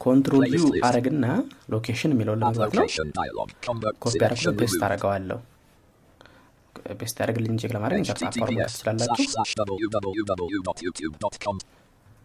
ኮንትሮል 0.00 0.44
ዩ. 0.54 0.60
አረግና 0.88 1.26
ሎኬሽን 1.72 2.12
የሚለውን 2.14 2.40
ለመግባት 2.42 2.72
ነው 2.72 2.86
ኮፒ 4.04 4.14
selection 4.14 4.56
ፔስት. 4.62 4.80
አረገዋለሁ 4.86 5.38
ፔስት 7.00 7.16
ያደረግልኝ 7.22 7.54
ቼክ 7.62 7.72
ለማድረግ 7.76 8.02
HTTPS 8.08 8.74
ትችላላችሁ 8.74 9.26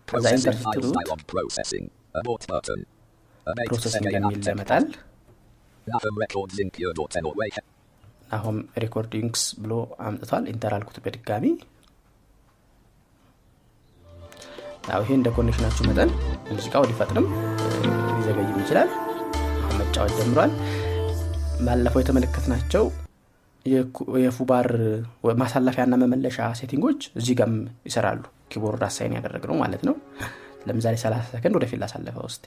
ከዛ 0.07 0.33
Processing 1.27 1.85
ኢንተር 3.47 3.67
files 3.67 3.85
ስትሉት 3.85 3.97
dialog 3.97 4.03
processing 4.03 4.07
abort 4.07 4.07
button 4.07 4.07
an 4.07 4.07
8 4.07 4.07
ፕሮሰሲንግ 4.07 4.07
set 4.07 4.13
AM 4.13 4.23
የሚል 4.23 4.39
tech 4.39 4.51
ያመጣል 4.51 4.85
Nahum 5.87 6.15
records 6.23 6.53
link 6.59 6.73
Euro10 6.83 7.27
or 7.29 7.35
way 7.41 7.49
አሁን 8.37 8.55
ሪኮርዲንግስ 8.83 9.43
ብሎ 9.63 9.73
አምጥቷል። 10.07 10.45
ኢንተር 10.53 10.71
አልኩት 10.77 10.97
በድጋሚ። 11.03 11.45
ያው 14.89 15.01
ይሄ 15.03 15.11
እንደ 15.19 15.29
ኮኔክሽናችሁ 15.37 15.83
መጠን 15.89 16.09
ሙዚቃው 16.49 16.83
ሊፈጥንም 16.89 17.25
ሊዘገይም 18.17 18.59
ይችላል። 18.63 18.89
መጫወት 19.79 20.13
ጀምሯል። 20.19 20.51
ባለፈው 21.67 22.01
የተመለከትናቸው 22.03 22.83
የፉባር 24.25 24.67
ማሳለፊያና 25.41 25.95
መመለሻ 26.03 26.37
ሴቲንጎች 26.59 26.99
እዚህ 27.19 27.35
ጋም 27.39 27.55
ይሰራሉ። 27.89 28.21
ኪቦርድ 28.51 28.83
አሳይን 28.87 29.15
ያደረግ 29.17 29.45
ነው 29.51 29.57
ማለት 29.63 29.81
ነው። 29.89 29.95
ለምሳሌ 30.69 30.95
30 31.03 31.31
ሰከንድ 31.33 31.55
ወደፊት 31.59 31.79
ላሳለፈ 31.83 32.17
ውስጥ 32.27 32.45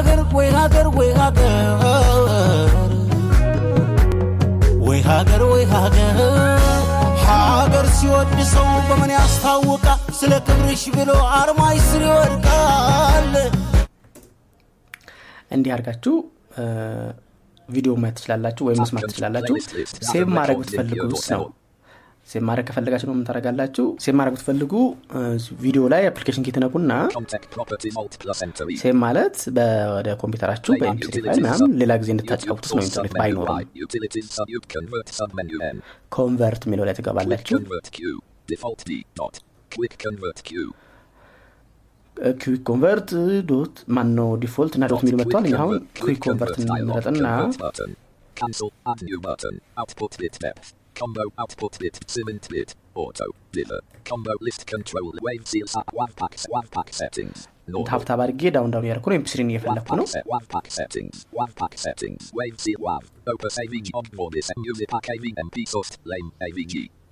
ሀገር 0.00 0.20
ወይ 0.36 0.48
ሀገር 0.56 0.86
ወይ 0.98 1.08
ሀገር 1.18 1.72
ወይ 4.86 5.00
ሀገር 5.08 5.42
ወይ 5.44 5.64
ሀገር 5.72 6.18
ሀገር 7.24 7.86
ሲወድ 7.96 8.32
ሰው 8.52 8.68
በምን 8.88 9.10
ያስታውቃል 9.16 10.00
ስለ 10.20 10.32
ክብርሽ 10.46 10.84
ብሎ 10.96 11.10
አርማሽ 11.38 11.80
ስር 11.90 12.02
ይወድቃል 12.08 13.28
እንዲህ 15.56 15.70
አድርጋችሁ 15.76 16.14
ቪዲዮ 17.68 17.94
ማየት 18.02 18.16
ትችላላችሁ 18.18 18.64
ወይም 18.68 18.80
መስማት 18.84 19.06
ትችላላችሁ 19.10 19.54
save 20.10 20.26
ማድረግ 20.38 20.58
ብትፈልጉ 20.62 21.02
ነው 21.34 21.44
save 22.30 22.42
ማድረግ 22.48 22.64
ከፈለጋችሁ 22.68 23.06
ነው 23.08 23.14
የምታደረጋላችሁ 23.14 23.84
save 24.04 24.12
ማድረግ 24.18 24.34
ብትፈልጉ 24.36 24.72
ቪዲዮ 25.62 25.82
ላይ 25.92 26.02
application 26.10 26.44
enter 28.46 28.66
E. 28.66 28.76
save 28.82 28.94
ማለት 29.04 29.36
ወደ 29.96 30.08
ኮምፒውተራችሁ 30.22 30.72
በ 30.82 30.92
MP 30.92 31.02
file 31.16 31.40
ምናምን 31.44 31.72
ሌላ 31.80 31.92
ጊዜ 32.02 32.10
እንድታጫውቱት 32.14 32.72
ነው 32.76 32.82
ኢንተርኔት 32.86 33.14
ባይኖርም. 33.20 33.58
ኮንቨርት 36.18 36.62
የሚለው 36.68 36.86
ላይ 36.88 36.94
Quick 36.94 37.00
ትገባላችሁ. 37.00 37.58
ኩዊክ 42.40 42.62
ኮንቨርት 42.68 43.10
ዶት 43.50 43.76
ማነው 43.96 44.30
ዲፎልት 44.42 44.74
እና 44.78 44.84
ዶት 44.92 45.02
የሚሉ 45.04 45.16
መጥተዋል? 45.20 45.44
አሁን 45.60 45.76
ኩዊክ 46.00 46.18
ኮንቨርት 46.26 46.56
እንመረጥና 46.60 47.26
Combo 50.94 51.24
output 51.38 51.78
bit. 51.78 51.96
Cement 52.06 52.48
bit. 52.48 52.74
Auto. 52.94 53.26
Diver. 53.52 53.80
Combo 54.04 54.34
list 54.40 54.66
control. 54.66 55.12
Wave 55.22 55.46
seals 55.46 55.74
up. 55.76 55.88
WAV 55.92 56.16
pack. 56.16 56.34
WAV 56.48 56.70
pack 56.70 56.90
settings. 56.92 57.40
ታብታብ 57.88 58.20
አድርጌ 58.22 58.42
ዳውን 58.54 58.70
ዳውን 58.74 58.84
እያደረኩ 58.86 59.06
ነው 59.10 59.16
ኤምፒስሪን 59.18 59.50
እየፈለግኩ 59.52 59.96
ነው. 60.00 60.06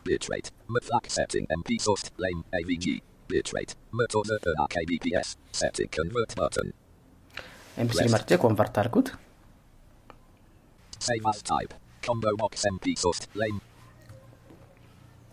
Bitrate. 0.08 0.48
MFLAC 0.74 1.04
setting 1.10 1.46
MP 1.58 1.70
sourced 1.86 2.08
lame 2.24 2.40
AVG. 2.58 2.84
Bitrate. 3.28 3.72
Murtaza 3.92 4.36
KBPS. 4.74 5.28
Setting 5.60 5.90
convert 5.96 6.30
button. 6.40 6.68
ኤምፒስሪ 7.82 8.06
መርጬ 8.14 8.30
ኮንቨርት 8.44 8.76
አድርጉት 8.82 9.08
Save 11.06 11.26
as 11.32 11.40
type. 11.50 11.72
Combo 12.07 12.31
box 12.35 12.53
MP 12.65 12.85
sourced 13.03 13.25
lame. 13.33 13.59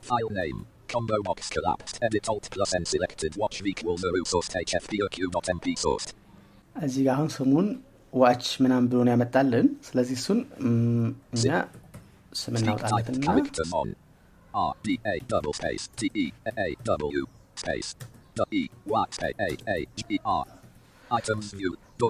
File 0.03 0.31
name. 0.31 0.59
Combo 0.89 1.19
box 1.23 1.49
collapsed. 1.49 1.97
Edit 2.03 2.29
alt 2.29 2.47
plus 2.51 2.73
n 2.75 2.85
selected. 2.85 3.37
Watch 3.37 3.59
v 3.61 3.69
equals 3.73 4.03
a 4.05 4.11
sourced 4.33 4.55
hfpq.mp 4.65 5.67
sourced. 5.85 6.11
እዚህ 6.77 7.03
ጋር 7.07 7.13
አሁን 7.17 7.29
ስሙን 7.37 7.67
ዋች 8.13 8.45
ምናምን 8.65 8.87
ብሎ 8.91 8.99
ነው 9.07 9.13
ያመጣልን 9.15 9.67
ስለዚህ 9.89 10.17
እሱን 10.21 10.39
ም፣ 10.69 11.09
እኛ 11.37 11.47
ስም 12.41 12.55
Speak 12.61 12.81
type 12.93 13.09
እናውጣለትና 13.11 13.25
character 13.29 13.67
mon. 13.73 13.91
R 14.55 14.73
D 14.85 14.97
A 15.13 15.17
double 15.33 15.55
space 15.61 15.85
T 15.99 16.11
E 16.23 16.27
A 16.67 16.69
W 16.89 17.23
space 17.63 17.91
D 18.37 18.47
E 18.61 18.63
Y 18.95 19.05
space 19.19 19.37
A 19.49 19.51
A 19.77 19.79
G 19.97 20.07
E 20.17 20.19
R. 20.39 20.45
Items 21.11 21.49
view. 21.61 21.73
Mm. 21.98 22.10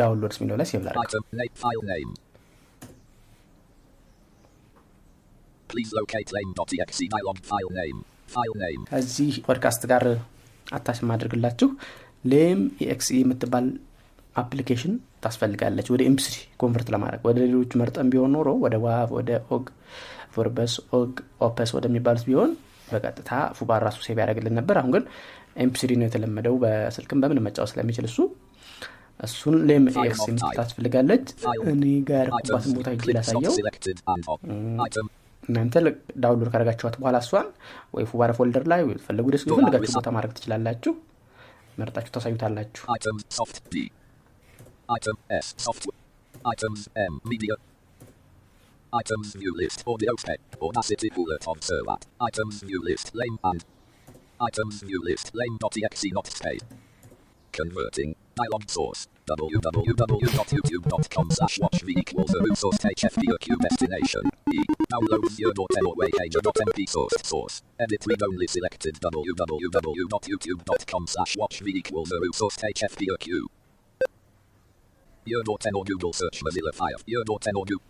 ዳውንሎድስ 0.00 0.36
የሚለው 0.38 0.56
ላይ 0.60 0.66
ሴቭ 0.70 0.80
ላድርግ. 0.86 0.98
ከዚህ 8.90 9.32
ፖድካስት 9.46 9.82
ጋር 9.90 10.04
አታች 10.66 10.98
የማደርግላችሁ 11.02 11.68
lame 12.24 12.58
exe 12.86 13.18
የምትባል 13.20 13.66
application 14.36 14.92
ታስፈልጋለች 15.24 15.86
ወደ 15.94 16.02
MP3 16.08 16.28
convert 16.62 16.88
ለማድረግ 16.94 17.22
ወደ 17.28 17.38
ሌሎቹ 17.44 17.70
መርጠን 17.80 18.10
ቢሆን 18.12 18.32
ኖሮ 18.36 18.48
ወደ 18.64 18.74
wav 18.84 19.10
ወደ 19.18 19.30
ogg 19.56 19.64
vorbis 20.34 20.74
ogg 20.98 21.14
opus 21.46 21.70
ወደሚባሉት 21.76 22.24
ቢሆን 22.28 22.50
በቀጥታ 22.88 23.30
foobar 23.58 23.80
ራሱ 23.86 23.98
save 24.06 24.16
ያደረግልን 24.22 24.54
ነበር 24.58 24.76
አሁን 24.80 24.92
ግን 24.94 25.04
MP3 25.56 25.92
ነው 26.00 26.06
የተለመደው 26.08 26.54
በስልክም 26.62 27.20
በምን 27.22 27.42
መጫወት 27.46 27.70
ስለሚችል 27.72 28.06
እሱ። 28.10 28.18
እሱን 29.20 29.56
lame 29.70 29.84
exe 30.02 30.20
የምትል 30.28 30.52
ታስፈልጋለች። 30.58 31.24
እኔ 31.72 31.84
ጋር 32.10 32.24
ያረኩባትን 32.24 32.74
ቦታ 32.78 32.88
Clip 33.02 33.14
ላሳየው። 33.16 33.54
እናንተ 35.42 35.74
download 36.22 36.48
ካረጋችኋት 36.52 36.96
በኋላ 37.00 37.16
እሷን 37.24 37.46
ወይ 37.94 38.04
ፉባር 38.10 38.30
ፎልደር 38.38 38.64
ላይ 38.72 38.80
ፈለጉ 39.06 39.26
ደስ 39.34 39.44
የፈለጋችሁ 39.46 39.94
ቦታ 39.98 40.10
ማድረግ 40.16 40.32
ትችላላችሁ። 40.38 40.94
መርጣችሁ 41.78 42.12
ታሳዩታላችሁ። 42.16 42.84
Items 48.92 49.28
view 49.34 49.52
list 49.54 49.80
audio 49.86 50.12
spec. 50.16 50.40
Audacity 50.60 51.08
bullet 51.10 51.44
on 51.46 51.58
servat. 51.60 52.02
Items 52.20 52.56
view 52.62 52.80
list 52.82 53.06
lame 53.14 53.36
and. 53.44 53.60
Items 54.42 54.82
view 54.82 55.02
list 55.04 55.30
lame.exe 55.34 56.12
not 56.12 56.26
space. 56.26 56.60
Converting. 57.52 58.16
Dialog 58.36 58.70
source. 58.70 59.06
www.youtube.com 59.28 61.30
slash 61.30 61.58
watch 61.60 61.82
v 61.82 61.92
equals 61.98 62.34
a 62.34 62.56
source 62.56 62.78
hfpq 62.78 63.58
destination. 63.60 64.22
E. 64.52 64.58
Download 64.90 65.24
0.10 65.28 65.86
or 65.86 65.94
wayhager.mp 65.94 66.88
source 66.88 67.12
source. 67.22 67.62
Edit 67.78 68.02
read 68.06 68.22
only 68.22 68.46
selected 68.46 68.98
www.youtube.com 69.00 71.06
slash 71.06 71.36
watch 71.36 71.60
v 71.60 71.72
equals 71.76 72.10
a 72.10 72.18
source 72.32 72.56
hfpq. 72.56 73.42
10 75.26 75.74
or 75.74 75.84
Google 75.84 76.14
search 76.14 76.42
Mozilla 76.42 76.72
Fire. 76.74 76.96
Euro 77.06 77.36
10 77.38 77.56
or 77.56 77.64
Google. 77.66 77.89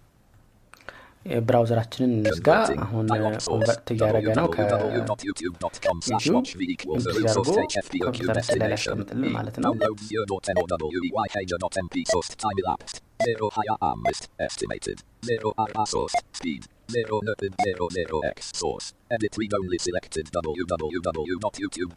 ብራውዘራችንን 1.46 2.12
እንዝጋ 2.18 2.48
አሁን 2.84 3.08
ኮንቨርት 3.48 3.88
እያደረገ 3.94 4.28
ነው 4.38 4.46
www.youtube.com 4.50 5.96
slash 6.06 6.26
ዩቲዩብ 6.26 6.36
watch 6.36 6.52
v 6.60 6.68
equals 6.74 7.00
እንደዚህ 7.00 7.22
the 7.24 7.30
አድርጎ 7.32 7.50
source 7.50 7.58
HFVOQ 7.74 8.04
ኮምፒውተራችን 8.06 8.28
ላይ 8.28 8.38
destination. 8.38 8.70
ሊያስቀምጥልን 8.70 9.32
ማለት 9.36 9.56
ነው 9.64 9.72
Download 9.74 9.98
0.10 10.06 10.88
WEYpager.mp 10.96 11.96
source 12.12 12.30
time 12.44 12.58
elapsed. 12.62 12.96
0 13.26 13.50
higher 13.56 13.76
armist 13.90 14.22
estimated. 14.48 14.98
0 15.30 15.52
RR 15.66 15.86
source 15.94 16.16
speed. 16.38 16.62
0 16.96 17.20
nopid 17.28 17.52
00 17.66 18.22
x 18.32 18.50
source. 18.62 18.86
Edit 19.16 19.34
read 19.40 19.54
only 19.60 19.80
selected 19.86 20.26
www.youtube. 20.38 21.94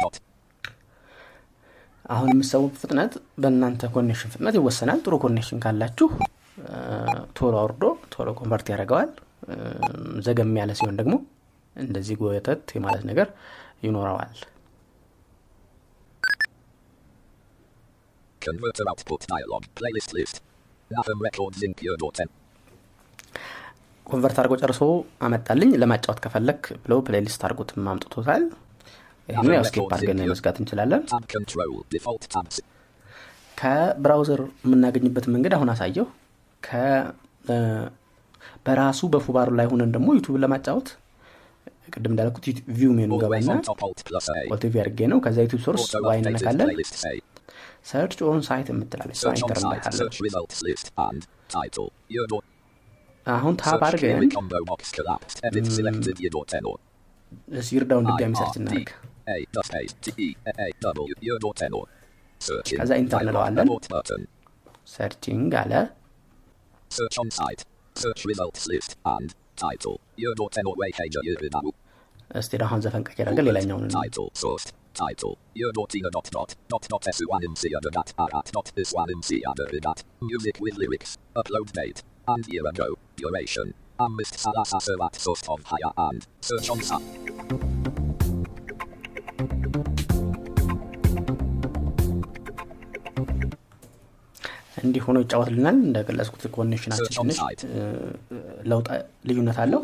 አሁን 2.06 2.30
የምሰሙት 2.32 2.74
ፍጥነት 2.80 3.12
በእናንተ 3.42 3.90
ኮኔክሽን 3.96 4.32
ፍጥነት 4.32 4.56
ይወሰናል 4.58 5.00
ጥሩ 5.06 5.16
ኮኔክሽን 5.26 5.60
ካላችሁ 5.66 6.08
ቶሎ 7.38 7.54
አውርዶ 7.62 7.84
ቶሎ 8.14 8.30
ኮንቨርት 8.40 8.68
ያደርገዋል 8.74 9.12
ዘገም 10.28 10.52
ያለ 10.62 10.72
ሲሆን 10.80 10.98
ደግሞ 11.02 11.14
እንደዚህ 11.76 12.18
ጎተት 12.22 12.66
የማለት 12.78 13.06
ነገር 13.12 13.30
ይኖረዋል 13.88 14.36
Converter 18.42 18.86
output 18.92 19.22
dialog. 19.32 19.64
Playlist 19.80 20.12
list. 20.14 20.36
NAFM 20.92 21.20
records 21.28 21.60
in 21.66 21.74
Pure.10. 21.80 22.30
convert 24.06 24.38
አድርጎ 24.42 24.54
ጨርሶ 24.62 24.82
አመጣልኝ 25.26 25.70
ለማጫወት 25.82 26.20
ከፈለክ 26.24 26.64
ብሎ 26.84 26.94
playlist 27.08 27.42
አድርጎትም 27.48 27.88
አምጥቶታል 27.92 28.44
ይህን 29.30 29.52
ያው 29.56 29.64
escape 29.70 29.86
አድርገን 29.96 30.20
መዝጋት 30.32 30.58
እንችላለን. 30.62 31.02
ከ 33.58 33.76
browser 33.76 34.42
የምናገኝበት 34.66 35.26
መንገድ 35.36 35.54
አሁን 35.58 35.72
አሳየው 35.74 36.08
በራሱ 38.66 39.00
በፉባሩ 39.14 39.50
ላይ 39.60 39.66
ሆነን 39.72 39.90
ደግሞ 39.96 40.08
YouTube 40.18 40.36
ለማጫወት 40.44 40.90
ቅድም 41.94 42.12
እንዳልኩት 42.14 42.46
view 42.78 42.92
menu 42.98 43.12
ገባና. 43.24 43.50
Alt 44.54 44.69
V 44.69 44.74
አድርጌ 44.84 45.00
ነው 45.12 45.18
ከዛ 45.26 45.38
YouTube 45.46 45.60
source 45.66 45.84
Y 46.08 46.18
እንነካለን. 46.22 46.70
search 47.92 48.20
on 48.32 48.42
site 48.48 48.68
የምትላለች 48.72 49.20
enter 49.42 49.58
አሁን 53.26 53.54
tab 53.62 53.82
አድርገን. 53.88 54.22
ይርዳውን 57.76 58.06
ድጋሚ 58.12 58.34
search 58.42 58.56
E. 59.34 59.36
Searching. 62.42 62.80
ከዛ 62.80 62.92
enter. 63.02 63.20
እንለዋለን. 63.24 63.68
searching 64.94 65.54
አለ 65.62 65.74
Search 66.93 67.19
on 67.19 67.31
site. 67.31 67.65
Search 67.95 68.25
results 68.25 68.67
list 68.67 68.97
and 69.05 69.35
title. 69.57 70.01
Your 70.17 70.35
tenor 70.57 70.75
way 70.77 70.91
pager 71.01 71.23
Yirinabu. 71.29 71.73
እስቲ 72.41 72.53
አሁን 72.65 72.81
ዘፈን 72.85 73.05
ቀይር 73.09 73.27
አድርገን 73.31 73.47
ሌላኛውን 73.49 73.87
Title 74.01 74.29
sourced. 74.43 74.71
Title. 75.01 75.35
Your 75.55 75.73
tina 75.93 76.11
dot 76.11 76.29
dot 76.37 76.51
dot 76.73 76.85
dot 76.93 77.05
s 77.07 77.19
one 77.35 77.45
m 77.53 77.55
c 77.61 77.73
other 77.79 77.93
dot 77.99 78.13
r 78.27 78.31
at 78.39 78.49
dot 78.57 78.69
s 78.87 78.91
one 79.01 79.11
m 79.19 79.23
c 79.29 79.41
other 79.51 79.67
dot 79.87 80.03
music 80.21 80.57
with 80.61 80.77
lyrics. 80.83 81.17
Upload 81.41 81.73
date 81.81 82.03
and 82.27 82.45
year 82.55 82.67
ago. 82.73 82.89
Duration. 83.17 83.69
Amist 83.99 84.37
salasa 84.45 84.79
ሆኖ 95.06 95.18
ይጫወትልናል። 95.24 95.78
እንደገለጽኩት 95.88 96.44
connection 96.56 96.89
ኣችን 96.89 97.12
ትንሽ 97.18 97.40
ለውጥ 98.72 98.88
ልዩነት 99.30 99.58
አለው. 99.64 99.82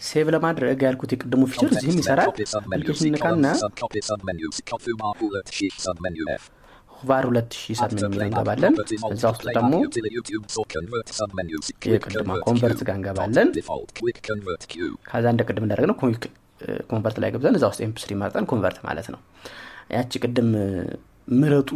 save 0.00 0.26
ለማድረግ 0.34 0.80
ያልኩት 0.86 1.10
የቅድሙ 1.14 1.42
feature 1.52 1.70
እዚህም 1.74 1.98
ይሰራል። 2.02 2.30
application 2.58 3.12
ንካና 3.14 3.46
ሺ 7.56 7.74
ሳት 7.76 7.92
ምን 7.94 8.04
የሚለው 8.04 8.26
እንገባለን። 8.26 8.74
እዛ 9.14 9.24
ውስጥ 9.32 9.44
ደግሞ 9.56 9.72
የቅድማ 11.86 12.32
convert 12.46 12.80
ጋር 12.88 12.94
እንገባለን። 12.98 13.48
ከዛ 15.10 15.26
እንደ 15.34 15.42
ቅድም 15.48 15.64
እንዳደረግ 15.66 15.88
ነው 15.90 15.96
convert 16.90 17.16
ላይ 17.22 17.30
ገብዘን 17.34 17.56
እዛ 17.58 17.64
ውስጥ 17.72 17.80
MP3 17.86 18.12
መርጠን 18.22 18.46
convert 18.52 18.78
ማለት 18.86 19.08
ነው። 19.14 19.20
ያቺ 19.96 20.12
ቅድም 20.24 20.48
ምረጡ 21.34 21.70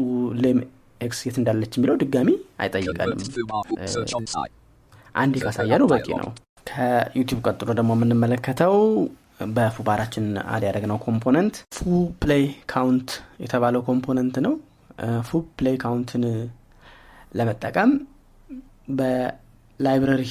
exe 1.00 1.20
የት 1.26 1.36
እንዳለች 1.40 1.72
የሚለው 1.76 1.96
ድጋሚ 2.02 2.28
አይጠይቀንም። 2.62 3.18
አንድ 5.14 5.34
ካሳያ 5.44 5.76
ነው 5.82 5.88
በቂ 5.92 6.08
ነው። 6.20 6.28
ከ 6.66 6.83
YouTube 6.83 7.40
ቀጥሎ 7.46 7.70
ደግሞ 7.78 7.90
የምንመለከተው 7.96 8.74
በ 9.50 9.60
foobar 9.60 9.90
ኣችን 9.90 10.24
add 10.52 10.62
ያደረግነው 10.66 10.98
component 11.04 11.54
foo 11.76 11.80
play 12.22 12.42
count 12.72 13.11
የተባለው 13.44 13.82
component 13.88 14.37
ነው። 14.46 14.54
foo 15.22 15.40
play 15.59 15.76
count 15.83 16.12
ን 16.12 16.24
ለመጠቀም 17.34 17.90
በ 18.98 19.26
library 19.26 20.24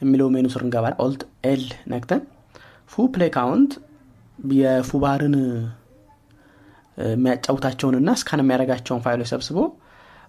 የሚለው 0.00 0.28
ሜኑ 0.34 0.46
ስር 0.54 0.62
እንገባ 0.66 0.86
Alt 1.04 1.22
L 1.50 1.62
ነክተን 1.92 2.20
foo 2.90 3.06
play 3.14 3.30
count 3.36 3.72
የ 4.54 4.70
foobar 4.70 5.18
ን 5.18 5.34
የሚያጫውታቸውንና 7.08 8.10
scan 8.18 8.42
የሚያደርጋቸውን 8.42 9.02
ፋይሎች 9.04 9.28
ሰብስቦ 9.32 9.58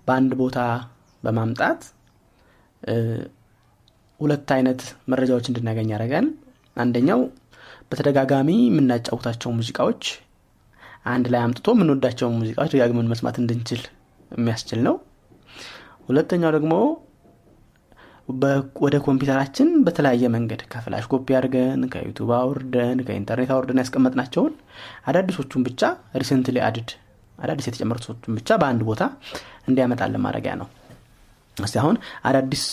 በአንድ 0.10 0.32
ቦታ 0.42 0.60
በማምጣት 1.24 1.82
ሁለት 4.20 4.50
አይነት 4.56 4.82
መረጃዎች 5.12 5.46
እንድናገኝ 5.50 5.90
ያደርጋል። 5.94 6.28
አንደኛው 6.78 7.22
በተደጋጋሚ 7.92 8.50
የምናጫውታቸው 8.66 9.50
ሙዚቃዎች 9.58 10.04
አንድ 11.06 11.26
ላይ 11.34 11.42
አምጥቶ 11.44 11.68
የምንወዳቸውን 11.76 12.38
ሙዚቃዎች 12.40 12.72
ደጋግመን 12.74 13.10
መስማት 13.12 13.36
እንድንችል 13.42 13.82
የሚያስችል 14.32 14.80
ነው። 14.88 14.96
ሁለተኛው 16.08 16.52
ደግሞ 16.56 16.74
ወደ 18.84 18.96
ኮምፒውተራችን 19.06 19.70
በተለያየ 19.86 20.26
መንገድ 20.34 20.62
ከፍላሽ 20.74 21.06
ኮፒ 21.12 21.28
አድርገን 21.38 21.82
ከ 21.94 22.02
YouTube 22.02 22.32
አውርደን 22.38 23.00
ከኢንተርኔት 23.08 23.52
አውርደን 23.56 23.82
ያስቀመጥናቸውን 23.82 24.54
አዳዲሶቹን 25.10 25.64
ብቻ 25.68 25.82
recently 26.22 26.58
added 26.68 26.92
አዳዲስ 27.40 27.68
የተጨመሩትን 27.70 28.16
ብቻ 28.38 28.58
በአንድ 28.62 28.82
ቦታ 28.90 29.04
እንዲያመጣልን 29.70 30.24
ማድረጊያ 30.26 30.54
ነው። 30.62 30.68
እስቲ 31.58 31.76
አሁን 31.82 31.96
አዳዲስ 32.30 32.64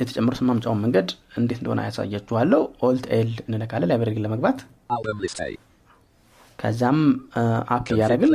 የተጨመሩት 0.00 0.40
ማምጫውን 0.48 0.80
መንገድ 0.84 1.08
እንዴት 1.40 1.58
እንደሆነ 1.60 1.80
ያሳያችኋለሁ። 1.86 2.62
Alt 2.86 3.04
L 3.16 3.30
እንነካለን 3.46 3.88
library 3.90 4.18
ለመግባት። 4.24 4.58
ከዛም 6.58 6.98
up 7.74 7.86
እያደረግን 7.94 8.30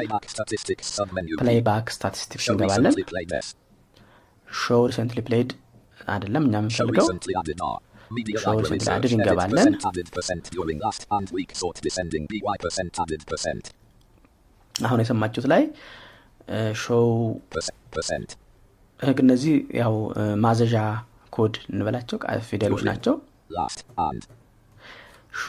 playback 1.41 1.87
statistics 1.93 2.45
እንገባለን። 2.53 2.93
show 4.47 4.81
recently 4.89 5.19
played 5.27 5.51
አይደለም 6.07 6.43
እኛ 6.47 6.55
የምንፈልገው 6.61 7.07
እንገባለን 9.15 9.73
አሁን 14.81 15.01
የሰማችሁት 15.03 15.47
ላይ 15.51 15.63
show 16.81 17.07
እነዚህ 19.21 19.53
ያው 19.79 19.93
ማዘዣ 20.43 20.75
ኮድ 21.35 21.55
እንበላቸው 21.69 22.17
ፊደሎች 22.49 22.81
ናቸው። 22.89 23.15
show 25.41 25.45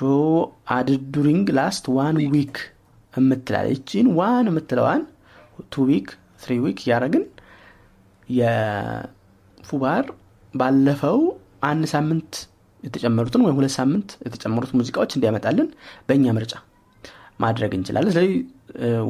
added 0.75 1.05
during 1.15 1.47
last 1.59 1.85
one 1.97 2.19
week 2.35 2.57
የምትላል። 3.15 3.67
ይቺን 3.73 4.07
one 4.19 4.47
የምትለዋን 4.51 5.03
two 5.73 5.85
week 5.89 6.09
three 6.43 6.53
week 6.65 6.79
እያደረግን 6.85 7.25
የ 8.29 8.73
foobar 8.73 10.05
ባለፈው 10.55 11.19
አንድ 11.69 11.85
ሳምንት 11.93 12.33
የተጨመሩትን 12.83 13.43
ወይም 13.45 13.57
ሁለት 13.59 13.75
ሳምንት 13.79 14.09
የተጨመሩት 14.25 14.71
ሙዚቃዎች 14.79 15.13
እንዲያመጣልን 15.17 15.69
በእኛ 16.09 16.33
ምርጫ 16.39 16.55
ማድረግ 17.41 17.73
እንችላለን። 17.77 18.13
ስለዚህ 18.15 18.35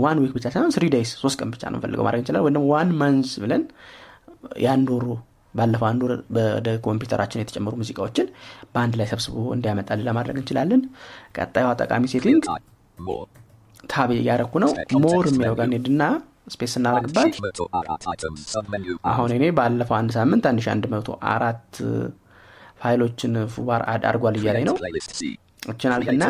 one 0.02 0.18
week 0.22 0.32
ብቻ 0.36 0.46
ሳይሆን 0.54 0.72
three 0.76 0.84
days 0.94 1.10
ሶስት 1.22 1.36
ቀን 1.40 1.50
ብቻ 1.54 1.62
ነው 1.72 1.80
ፈልገው 1.82 2.04
ማድረግ 2.06 2.20
እንችላለን 2.22 2.46
ወይም 2.48 2.64
one 2.72 2.90
month 3.02 3.30
ብለን 3.42 3.62
የአንድ 4.62 4.88
ባለፈው 5.54 5.86
አንድ 5.88 6.02
ወደ 6.56 6.68
ኮምፒውተራችን 6.84 7.40
የተጨመሩ 7.40 7.72
ሙዚቃዎችን 7.80 8.26
በአንድ 8.72 8.94
ላይ 9.00 9.06
ሰብስቦ 9.10 9.34
እንዲያመጣልን 9.56 10.06
ለማድረግ 10.08 10.36
እንችላለን። 10.40 10.82
ቀጣዩ 11.36 11.66
ጠቃሚ 11.82 12.04
setting 12.12 12.44
tab 13.90 14.10
እያረኩ 14.16 14.54
ነው። 14.64 14.70
more 15.04 15.26
የሚለው 15.30 15.54
ጋር 15.58 15.68
ሄድና 15.76 16.02
space 16.54 16.72
እናደረግባት 16.78 17.34
አሁን 19.10 19.30
እኔ 19.36 19.44
ባለፈው 19.58 19.96
አንድ 19.98 20.12
ሳምንት 20.16 20.46
አንድ 20.50 20.68
አንድ 20.72 20.86
መቶ 20.94 21.18
አራት 21.32 21.68
ፋይሎችን 22.82 23.34
foobar 23.54 23.82
add 23.92 24.04
አድርጓል 24.08 24.36
እያላይ 24.40 24.64
ነው። 24.68 24.76
እችን 25.72 25.92
አልግና 25.96 26.24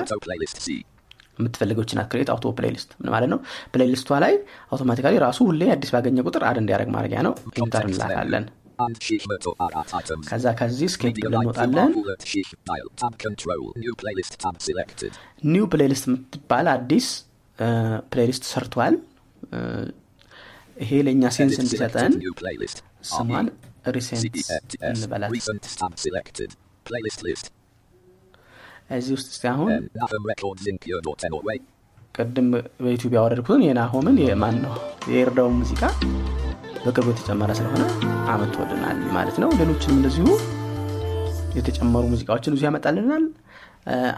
የምትፈልገው 1.38 1.84
ችናት 1.90 2.06
create 2.12 2.28
auto 2.32 2.46
playlist 2.58 2.90
ምን 3.00 3.10
ማለት 3.14 3.30
ነው? 3.32 3.38
playlist 3.74 4.06
ኧ 4.06 4.18
ላይ 4.24 4.34
automatically 4.72 5.14
ራሱ 5.24 5.38
ሁሌ 5.50 5.62
አዲስ 5.74 5.90
ባገኘ 5.94 6.18
ቁጥር 6.28 6.42
add 6.50 6.58
እንዲያደረግ 6.62 6.90
ማድረጊያ 6.96 7.20
ነው። 7.28 7.32
enter 7.60 7.84
እንላታለን. 7.90 8.44
ከዛ 10.30 10.46
ከዚህ 10.60 10.88
escape 10.94 11.16
ብለን 11.24 11.40
እንወጣለን. 11.40 11.90
New 15.52 15.66
playlist 15.74 16.04
የምትባል 16.08 16.68
አዲስ 16.74 17.08
playlist 18.12 18.44
ሰርቷል። 18.52 18.94
ይሄ 20.82 20.90
ለእኛ 21.06 21.24
sense 21.36 21.56
እንዲሰጠን. 21.64 22.12
ስሟን 23.10 23.46
recent 23.96 24.36
እንበላት 24.90 25.32
Pure 30.82 31.02
Dot 31.06 31.22
Away. 31.30 31.58
ቅድም 32.16 32.48
በዩቲዩብ 32.84 33.12
ያወረድኩትን 33.16 33.62
የናሆምን 33.66 34.16
የማን 34.22 34.56
ነው 34.64 34.72
የኤርዳውን 35.12 35.54
ሙዚቃ 35.60 35.82
በቅርቡ 36.84 37.06
የተጨመረ 37.12 37.50
ስለሆነ 37.58 37.84
አመጥቶልናል 38.32 38.98
ማለት 39.16 39.36
ነው 39.42 39.50
ሌሎችንም 39.60 39.96
እንደዚሁ 39.98 40.26
የተጨመሩ 41.58 42.02
ሙዚቃዎችን 42.12 42.54
እዚሁ 42.56 42.66
ያመጣልናል 42.68 43.24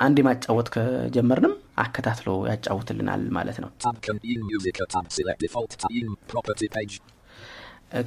አንድ 0.06 0.16
የማጫወት 0.22 0.68
ከጀመርንም 0.74 1.54
አከታትሎ 1.84 2.32
ያጫውትልናል 2.50 3.22
ማለት 3.36 3.58
ነው. 3.64 3.70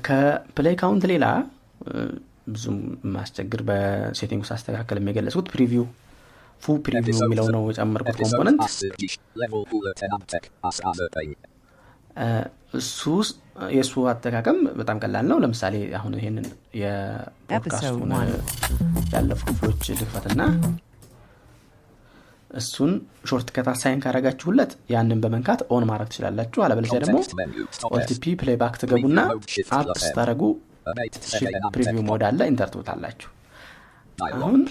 ከ 0.08 0.31
play 0.31 0.76
count 0.82 1.06
ሌላ 1.14 1.26
ብዙም 2.56 2.78
ማስቸግር 3.16 3.64
በ 3.70 3.86
setting 3.86 4.44
ውስጥ 4.46 4.54
አስተካከል 4.58 5.00
የገለጽኩት 5.12 5.50
preview 5.56 5.86
foo 6.64 6.76
preview 6.86 7.18
የሚለው 7.22 7.48
ነው 7.56 7.64
የጨመርኩት 7.70 8.18
component 8.22 8.62
እሱ 12.80 13.02
የእሱ 13.76 13.94
አጠቃቀም 14.12 14.58
በጣም 14.80 14.98
ቀላል 15.04 15.26
ነው 15.32 15.38
ለምሳሌ 15.44 15.76
አሁን 16.00 16.14
ይሄንን 16.20 16.48
የፖድካስቱን. 16.82 18.12
ያለፉ 19.14 19.42
ክፍሎች 19.50 19.84
ልክፈትና 20.02 20.42
እሱን 22.60 22.92
ሾርት 23.30 23.48
ከት 23.56 23.68
አሳይን 23.72 24.02
ካረጋችሁለት 24.04 24.72
ያንን 24.94 25.22
በመንካት 25.24 25.62
ኦን 25.76 25.86
ማድረግ 25.90 26.10
ትችላላችሁ 26.12 26.60
አለበለዚያ 26.66 27.00
ደግሞ. 27.04 27.18
ኦልቲፒ 27.96 28.24
ፕሌይባክ 28.42 28.76
ትገቡና 28.84 29.20
አፕ. 29.34 29.42
ስታደረጉ 30.04 30.42
ፕሪቪው. 31.76 32.04
ሞድ 32.10 32.24
አለ 32.30 32.40
ኢንተር 32.52 32.70
Dialog. 34.18 34.44
አሁን 34.44 34.62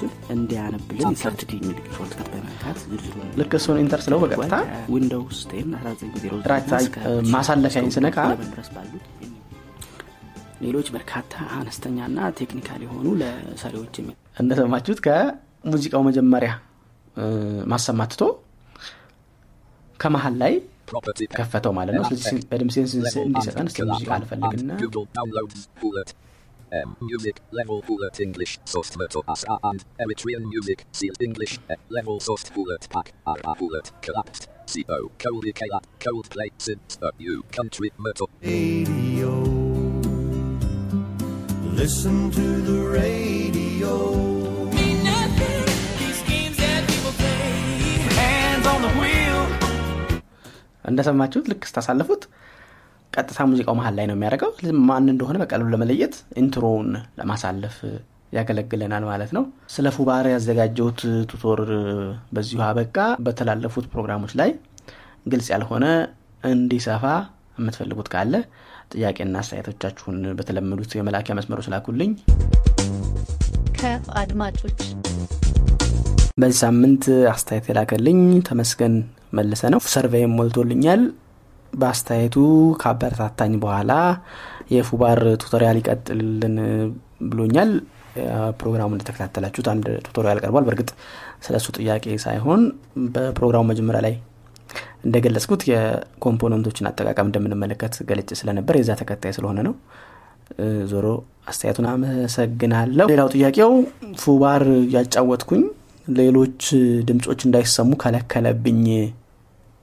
Playlist 0.00 0.14
list. 0.14 0.18
ችን 0.24 0.34
እንዲያነብልን 0.34 1.06
ኢንሰርት 1.06 1.40
የሚል 1.54 1.76
ሾርትከት 1.94 2.28
በመንካት 2.32 2.76
ዝርዝሩን 2.82 3.28
ልክ 3.40 3.52
እሱን 3.58 3.78
ኢንተር 3.82 4.00
ስለው 4.04 4.18
በቀጥታ 4.22 4.54
ዊንዶውስ 4.92 5.38
ቴን 5.50 5.70
1909 5.80 6.46
ራይት 6.50 6.66
ሳይድ 6.72 6.94
ማሳለፊያዬን 7.32 7.92
ስነካ 7.96 8.18
ድረስ 8.44 8.68
ባሉት 8.74 9.04
ሌሎች 10.60 10.88
በርካታ 10.94 11.32
አነስተኛና 11.56 12.18
ቴክኒካል 12.38 12.80
የሆኑ 12.86 13.06
ለሰሪዎች 13.20 13.94
የሚ 14.00 14.10
እንደሰማችሁት 14.36 15.00
ከሙዚቃው 15.06 16.02
መጀመሪያ 16.08 16.52
እ፣ 17.16 17.24
ማሰማት 17.72 18.10
ትቶ 18.12 18.24
ከመሀል 20.00 20.34
ላይ. 20.42 20.52
ከፈተው 21.36 21.72
ማለት 21.76 21.94
ነው 21.96 22.04
ስለዚህ. 22.08 22.36
በድምፅ 22.50 22.76
እንዲሰጠን 23.24 23.66
እስኪ. 23.70 23.80
ሙዚቃ 23.88 24.10
አልፈልግና 24.16 24.70
And 26.71 26.95
Google 26.97 26.97
downloads 26.97 26.97
bullet. 26.97 26.97
Um, 26.97 26.97
music 27.01 27.39
level 27.51 27.83
bullet 27.85 28.19
English 28.19 28.59
source 28.65 28.89
Murto 28.97 29.23
Asra 29.27 29.59
and 29.63 29.85
Eritrean 29.99 30.49
music 30.49 30.85
sealed 30.91 31.21
English 31.21 31.59
uh, 31.69 31.75
level 31.89 32.19
source 32.19 32.49
bullet 32.49 32.87
pack 32.89 33.13
Ara 33.27 33.55
bullet 33.55 33.91
collapsed 34.01 34.49
CO 34.67 35.11
cold 35.19 35.45
Kala 35.53 35.81
cold 35.99 36.29
play 36.29 36.49
since 36.57 36.97
uh, 37.01 37.11
you 37.17 37.43
country 37.51 37.91
Murto 37.99 38.27
radio. 38.41 39.41
Listen 41.71 42.31
to 42.31 42.61
the 42.61 42.89
radio. 42.89 44.23
Hands 48.15 48.67
on 48.67 48.81
the 48.81 48.89
wheel. 48.99 49.47
እንደሰማችሁት 50.89 51.49
ልክ 51.51 51.65
ስታሳልፉት 51.65 52.27
ቀጥታ 53.12 53.38
ሙዚቃው 53.50 53.74
መሀል 53.78 53.94
ላይ 53.98 54.06
ነው 54.08 54.14
የሚያደርገው። 54.16 54.50
ማን 54.88 55.06
እንደሆነ 55.12 55.36
በቀላሉ 55.42 55.68
ለመለየት 55.74 56.14
intro 56.42 56.68
ውን 56.68 56.88
ለማሳለፍ 57.18 57.76
ያገለግለናል 58.32 59.04
ማለት 59.10 59.30
ነው። 59.36 59.44
ስለ 59.74 59.88
ፉባር 59.96 60.24
ያዘጋጀሁት 60.32 61.00
tutor 61.30 61.60
በዚሁ 62.34 62.60
አበቃ። 62.66 62.96
በተላለፉት 63.26 63.86
ፕሮግራሞች 63.92 64.32
ላይ 64.40 64.50
ግልጽ 65.26 65.48
ያልሆነ 65.54 65.86
እንዲሰፋ 66.44 67.04
የምትፈልጉት 67.58 68.08
ካለ 68.12 68.34
ጥያቄና 68.92 69.36
አስተያየቶቻችሁን 69.42 70.18
በተለመዱት 70.38 70.92
የመላኪያ 70.96 71.34
መስመሮች 71.38 71.68
ላኩልኝ። 71.72 72.12
ከአድማጮች 73.78 74.78
በዚህ 76.38 76.58
ሳምንት 76.62 77.04
አስተያየት 77.32 77.68
የላከልኝ 77.70 78.18
ተመስገን 78.48 78.94
መለሰ 79.32 79.62
ነው። 79.74 79.80
survey 79.92 80.25
ም 80.25 80.36
ሞልቶልኛል 80.38 81.00
በአስተያየቱ 81.72 82.36
ከአበረታታኝ 82.80 83.52
በኋላ 83.62 83.92
የፉባር 84.70 85.20
tutorial 85.42 85.78
ይቀጥልን 85.80 86.56
ብሎኛል። 87.30 87.70
ፕሮግራሙ 88.60 88.88
እንደተከታተላችሁት 88.94 89.68
አንድ 89.72 89.86
tutorial 90.06 90.38
ቀርቧል። 90.42 90.64
በእርግጥ 90.66 90.90
ስለ 91.44 91.54
እሱ 91.60 91.68
ጥያቄ 91.78 92.04
ሳይሆን 92.24 92.62
በፕሮግራሙ 93.14 93.62
መጀመሪያ 93.70 94.00
ላይ 94.06 94.14
እንደገለጽኩት 95.04 95.62
የኮምፖነንቶችን 95.70 96.88
አጠቃቀም 96.90 97.28
እንደምንመለከት 97.28 97.94
ገልጭ 98.08 98.30
ስለነበር 98.40 98.76
የዛ 98.78 98.92
ተከታይ 99.00 99.32
ስለሆነ 99.36 99.58
ነው። 99.68 99.74
ዞሮ 100.90 101.06
አስተያየቱን 101.50 101.86
አመሰግናለሁ። 101.90 103.06
ሌላው 103.12 103.28
ጥያቄው 103.34 103.72
ፉባር 104.22 104.62
ያጫወትኩኝ 104.94 105.62
ሌሎች 106.08 106.62
ድምፆች 107.08 107.40
እንዳይሰሙ 107.46 107.90
ከለከለብኝ 108.02 108.82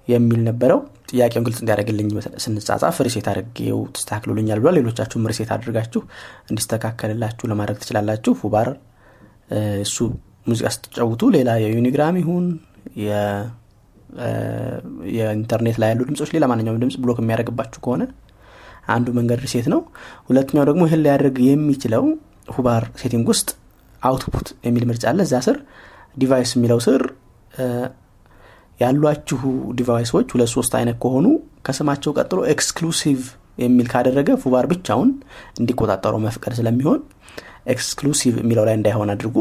የሚል 0.08 0.42
ነበረው 0.48 0.80
ጥያቄውን 1.10 1.46
ግልጽ 1.48 1.60
እንዲያደርግልኝ 1.62 2.08
ስንጻጻፍ 2.44 2.98
ሪሴት 3.08 3.28
አድርጌው 3.32 3.80
ተስተካክሎልኛል 3.96 4.60
ብሏል። 4.62 4.76
ሌሎቻችሁም 4.80 5.28
ሪሴት 5.32 5.50
አድርጋችሁ 5.56 6.02
እንዲስተካከልላችሁ 6.50 7.48
ለማድረግ 7.52 7.80
ትችላላችሁ። 7.82 8.34
ፉባር 8.42 8.70
እሱ 9.86 9.98
ሙዚቃ 10.48 10.68
ስትጫውቱ 10.76 11.24
ሌላ 11.36 11.50
የዩኒግራም 11.64 12.16
ይሁን 12.22 12.46
የኢንተርኔት 15.16 15.78
ላይ 15.82 15.90
ያሉ 15.92 16.02
ድምፆች 16.10 16.30
ሌላ 16.36 16.46
ማንኛውም 16.52 16.80
ድምፅ 16.82 16.96
block 17.04 17.20
የሚያደርግባችሁ 17.22 17.80
ከሆነ 17.86 18.04
አንዱ 18.88 19.08
መንገድ 19.18 19.40
reset 19.46 19.68
ነው። 19.74 19.80
ሁለተኛው 20.28 20.66
ደግሞ 20.70 20.82
ይህን 20.88 21.02
ሊያደርግ 21.06 21.38
የሚችለው 21.48 22.04
ፉባር 22.56 22.84
setting 23.02 23.28
ውስጥ 23.34 23.50
output 24.02 24.48
የሚል 24.68 24.84
ምርጫ 24.90 25.04
አለ። 25.12 25.20
እዛ 25.28 25.36
ስር 25.46 25.58
device 26.18 26.52
የሚለው 26.58 26.80
ስር 26.86 27.02
ያሏችሁ 28.80 29.42
device 29.80 30.08
ኦች 30.08 30.28
ሁለት 30.36 30.52
ሶስት 30.56 30.74
አይነት 30.80 30.98
ከሆኑ 31.04 31.26
ከስማቸው 31.68 32.14
ቀጥሎ 32.18 32.40
exclusive 32.54 33.20
የሚል 33.64 33.88
ካደረገ 33.92 34.30
ፉባር 34.42 34.66
ብቻውን 34.72 35.10
እንዲቆጣጠረው 35.60 36.20
መፍቀድ 36.26 36.54
ስለሚሆን 36.58 37.00
exclusive 37.74 38.34
የሚለው 38.42 38.66
ላይ 38.68 38.76
እንዳይሆን 38.80 39.12
አድርጉ። 39.14 39.38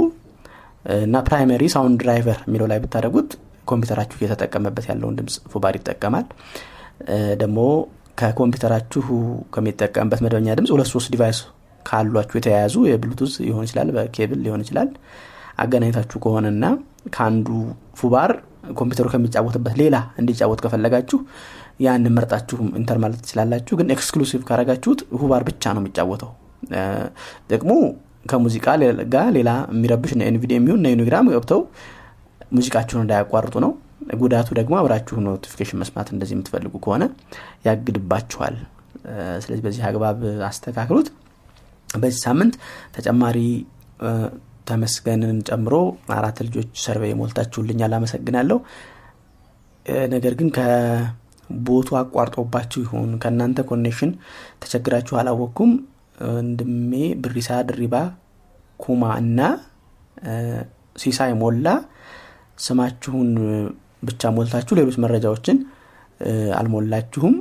እና 1.01 1.16
primary 1.27 1.62
sound 1.75 1.99
driver 2.03 2.38
የሚለው 2.47 2.66
ላይ 2.73 2.79
ብታደረጉት 2.83 3.31
ኮምፒውተራችሁ 3.68 4.16
እየተጠቀመበት 4.20 4.87
ያለውን 4.90 5.14
ድምፅ 5.18 5.37
ፉባር 5.53 5.75
ይጠቀማል። 5.79 6.27
ደግሞ 7.42 7.59
ከኮምፒውተራችሁ 8.18 9.05
ከሚጠቀምበት 9.55 10.20
መደበኛ 10.25 10.51
ድምፅ 10.59 10.73
ሁለት 10.75 10.90
ሶስት 10.94 11.09
device 11.14 11.38
ካሏችሁ 11.87 12.37
የተያያዙ 12.38 12.77
የብሉቱዝ 12.90 13.33
ሊሆን 13.47 13.64
ይችላል 13.68 13.88
በኬብል 13.97 14.38
ሊሆን 14.44 14.62
ይችላል። 14.64 14.90
አገናኝታችሁ 15.62 16.18
ከሆነና 16.25 16.64
ከአንዱ 17.14 17.49
ፉባር 17.97 18.31
ኮምፒውተሩ 18.79 19.07
ከሚጫወትበት 19.12 19.74
ሌላ 19.81 19.96
እንዲጫወት 20.20 20.61
ከፈለጋችሁ 20.64 21.18
ያን 21.81 22.05
መርጣችሁ 22.16 22.57
enter 22.81 22.99
ማለት 23.03 23.20
ትችላላችሁ። 23.22 23.74
ግን 23.81 23.88
exclusive 23.94 24.42
ካረጋችሁት 24.48 25.00
ፉባር 25.20 25.42
ብቻ 25.48 25.72
ነው 25.74 25.83
የሚጫወተው። 25.83 26.31
ጥቅሙ 27.50 27.70
ከሙዚቃ 28.31 28.66
ጋር 29.14 29.27
ሌላ 29.37 29.50
የሚረብሽ 29.72 30.12
እነ 30.16 30.22
NVDA 30.31 30.53
ይሁን 30.57 30.87
ዩኒግራም 30.92 31.27
ገብተው 31.35 31.61
ሙዚቃችሁን 32.53 33.03
እንዳያቋርጡ 33.05 33.55
ነው። 33.64 33.72
ጉዳቱ 34.16 34.48
ደግሞ 34.59 34.74
አብራችሁ 34.81 35.16
notification 35.27 35.79
መስማት 35.83 36.09
እንደዚህ 36.14 36.35
የምትፈልጉ 36.37 36.74
ከሆነ 36.85 37.05
ያግድባችኋል። 37.66 38.57
ስለዚህ 39.44 39.62
በዚህ 39.64 39.83
አግባብ 39.88 40.18
አስተካክሉት። 40.48 41.09
በዚህ 41.88 42.20
ሳምንት 42.27 42.55
ተጨማሪ 42.94 43.38
ተመስገንን 44.66 45.38
ጨምሮ 45.48 45.74
አራት 46.16 46.38
ልጆች 46.46 46.70
survey 46.85 47.12
ሞልታችሁልኛል 47.20 47.92
አመሰግናለሁ። 47.98 48.59
ነገር 50.14 50.35
ግን 50.38 50.48
ከ 50.57 50.94
bot 50.94 51.51
ኡ 51.51 51.88
አቋርጦባችሁ 52.00 52.81
ይሁን 52.85 53.11
ከእናንተ 53.22 53.61
connection 53.70 54.12
ተቸግራችሁ 54.62 55.14
አላወቅኩም። 55.20 55.72
ወንድሜ 56.29 56.92
ብሪሳ 57.22 57.50
ድሪባ 57.68 57.94
ኩማ 58.81 59.05
እና 59.22 59.40
ሲሳይ 60.96 61.33
ሞላ 61.40 61.66
ስማችሁን 62.59 63.31
ብቻ 64.03 64.31
ሞልታችሁ 64.37 64.74
ሌሎች 64.79 64.96
መረጃዎችን 65.05 65.59
አልሞላችሁም። 66.59 67.35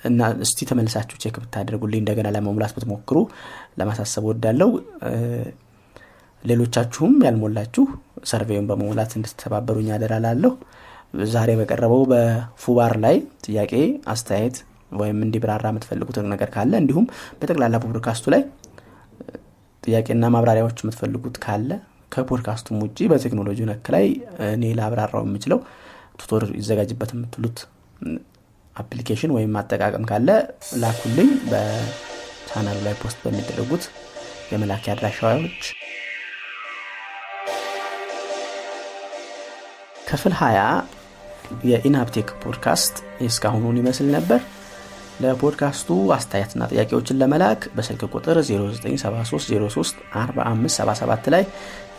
እና 0.00 0.26
እስቲ 0.44 0.58
ተመልሳችሁ 0.70 1.16
check 1.22 1.36
ብታደርጉልኝ 1.42 2.00
እንደገና 2.02 2.28
ለመሙላት 2.34 2.72
ብትሞክሩ 2.76 3.18
ለማሳሰብ 3.78 4.24
ወዳለው 4.28 4.70
ሌሎቻችሁም 6.46 7.14
ያልሞላችሁ 7.26 7.84
survey 8.30 8.53
ውን 8.53 8.68
በመሙላት 8.70 9.12
እንድትተባበሩኝ 9.18 9.88
አደራላለሁ። 9.94 10.52
ዛሬ 11.32 11.50
በቀረበው 11.58 12.02
በፉባር 12.10 12.94
ላይ 13.04 13.16
ጥያቄ 13.46 13.72
አስተያየት 14.12 14.56
ወይም 15.00 15.18
እንዲብራራ 15.26 15.66
የምትፈልጉት 15.72 16.16
ነገር 16.32 16.48
ካለ 16.54 16.72
እንዲሁም 16.82 17.06
በጠቅላላ 17.38 17.76
ፖድካስቱ 17.84 18.26
ላይ 18.34 18.42
ጥያቄና 19.82 20.26
ማብራሪያዎች 20.34 20.78
የምትፈልጉት 20.82 21.36
ካለ 21.44 21.70
ከፖድካስቱም 22.12 22.80
ውጭ 22.84 22.98
በቴክኖሎጂ 23.12 23.60
ነክ 23.70 23.86
ላይ 23.94 24.06
እኔ 24.48 24.72
ላብራራው 24.78 25.24
የምችለው 25.26 25.60
tutor 26.20 26.44
ይዘጋጅበት 26.58 27.10
የምትሉት 27.14 27.58
application 28.76 29.34
ወይም 29.36 29.52
አጠቃቀም 29.60 30.04
ካለ 30.10 30.28
ላኩልኝ። 30.82 31.30
በቻናሉ 31.50 32.78
ላይ 32.86 32.94
post 33.02 33.18
በሚደረጉት 33.24 33.84
የመላኪያ 34.52 34.94
አድራሻዎች 34.94 35.60
ክፍል 40.06 40.32
20 40.38 40.96
የኢናብቴክ 41.68 42.28
ፖድካስት 42.42 42.94
እስካሁኑን 43.26 43.78
ይመስል 43.80 44.08
ነበር። 44.16 44.40
ለፖድካስቱ 45.20 45.88
አስተያየትና 46.16 46.62
ጥያቄዎችን 46.72 47.18
ለመላክ 47.20 47.60
በስልክ 47.76 48.02
ቁጥር 48.12 48.36
0973034577 48.48 51.30
ላይ 51.34 51.42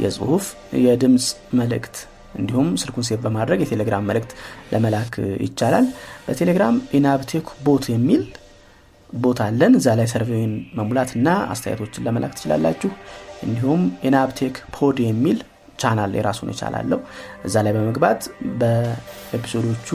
የጽሁፍ 0.03 0.43
የድምፅ 0.83 1.25
መልእክት 1.59 1.95
እንዲሁም 2.37 2.67
ስልኩን 2.81 3.05
save 3.07 3.19
በማድረግ 3.23 3.59
የቴሌግራም 3.63 4.05
መልእክት 4.09 4.31
ለመላክ 4.73 5.13
ይቻላል። 5.45 5.85
በቴሌግራም 6.27 6.75
ኢናብቴክ 6.97 7.47
bot 7.65 7.85
የሚል 7.93 8.23
ቦት 9.17 9.39
አለን። 9.45 9.73
እዛ 9.79 9.87
ላይ 9.99 10.07
survey 10.13 10.43
ን 10.43 10.53
መሙላት 10.79 11.09
እና 11.17 11.27
አስተያየቶችን 11.53 12.05
ለመላክ 12.07 12.31
ትችላላችሁ። 12.37 12.91
እንዲሁም 13.47 13.81
ኢናብቴክ 14.07 14.55
ፖድ 14.77 14.97
የሚል 15.07 15.37
ቻናል 15.79 16.11
የራሱን 16.17 16.51
ይቻላለው 16.53 16.99
እዛ 17.47 17.63
ላይ 17.65 17.73
በመግባት 17.77 18.21
በ 18.61 18.81
episode 18.81 19.50
ኦቹ 19.50 19.89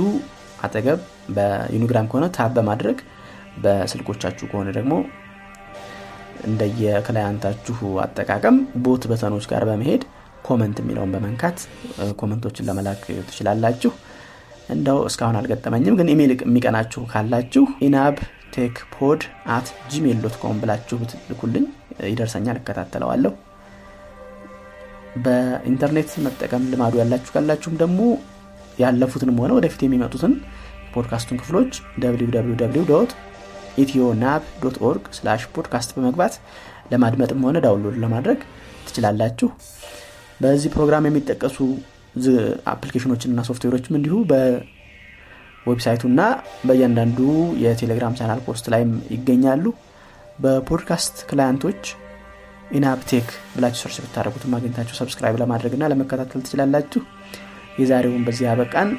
አጠገብ 0.66 1.00
በዩኒግራም 1.36 2.08
ከሆነ 2.10 2.26
tab 2.36 2.52
በማድረግ 2.58 2.98
በስልኮቻችሁ 3.62 4.44
ከሆነ 4.50 4.68
ደግሞ 4.76 4.92
እንደየ 6.48 6.97
client 6.97 7.34
ኣችሁ 7.34 7.76
አጠቃቀም 8.04 8.56
ቦት 8.84 9.02
button 9.10 9.31
ኦች 9.31 9.44
ጋር 9.50 9.64
በመሄድ 9.68 10.02
comment 10.46 10.78
የሚለውን 10.80 11.12
በመንካት 11.14 11.58
comment 12.20 12.45
ኦችን 12.45 12.66
ለመላክ 12.68 13.02
ትችላላችሁ። 13.28 13.92
እንደው 14.72 14.98
እስካሁን 15.08 15.36
አልገጠመኝም 15.38 15.96
ግን 15.98 16.10
ኢሜይል 16.12 16.32
የሚቀናችሁ 16.36 17.02
ካላችሁ 17.12 17.64
ኢናብ 17.86 18.16
ቴክ 18.54 18.76
ፖድ 18.94 19.22
at 19.54 19.68
gmail 19.92 20.18
dot 20.24 20.36
com 20.42 20.58
ብላችሁ 20.62 20.96
ብትልኩልኝ 21.02 21.64
ይደርሰኛል 22.10 22.58
እከታተለዋለሁ 22.60 23.32
በኢንተርኔት 25.24 26.10
መጠቀም 26.26 26.68
ልማዱ 26.72 26.94
ያላችሁ 27.00 27.32
ካላችሁም 27.34 27.78
ደግሞ 27.82 28.00
ያለፉትንም 28.82 29.38
ሆነ 29.42 29.52
ወደፊት 29.58 29.80
የሚመጡትን 29.84 30.34
ፖድካስቱን 30.94 31.40
ክፍሎች 31.42 31.72
www 32.04 32.96
ኢትዮ 33.82 34.02
ናብ 34.22 34.42
dot 34.62 34.76
org 34.86 35.04
slash 35.16 35.42
podcast 35.54 35.90
በመግባት 35.96 36.34
ለማድመጥም 36.92 37.44
ሆነ 37.46 37.58
download 37.64 37.96
ለማድረግ 38.02 38.40
ትችላላችሁ። 38.86 39.48
በዚህ 40.40 40.70
ፕሮግራም 40.74 41.06
የሚጠቀሱ 41.08 41.56
application 42.72 43.10
ኦችንና 43.10 43.40
ሶፍትዌሮችም 43.48 43.96
እንዲሁ 43.98 44.16
በ 44.30 44.57
website 44.57 45.52
ኡና 45.52 46.20
በእያንዳንዱ 46.66 47.18
የቴሌግራም 47.64 48.16
ቻናል 48.18 48.40
post 48.46 48.66
ላይም 48.74 48.92
ይገኛሉ። 49.14 49.64
በፖድካስት 50.38 51.16
client 51.30 51.62
ኦች 51.62 51.82
ኢናብቴክ 52.72 53.26
ብላችሁ 53.54 53.80
search 53.84 53.98
ብታደረጉት 54.04 54.44
ማግኘታችሁ 54.52 54.96
subscribe 55.00 55.36
ለማድረግ 55.42 55.74
ና 55.80 55.90
ለመከታተል 55.92 56.44
ትችላላችሁ። 56.44 57.02
የዛሬውን 57.78 58.24
በዚህ 58.26 58.48
አበቃን 58.50 58.90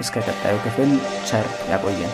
እስከ 0.00 0.24
ቀጣዩ 0.26 0.54
ክፍል 0.64 0.92
ቸር 1.28 1.48
ያቆየን 1.72 2.12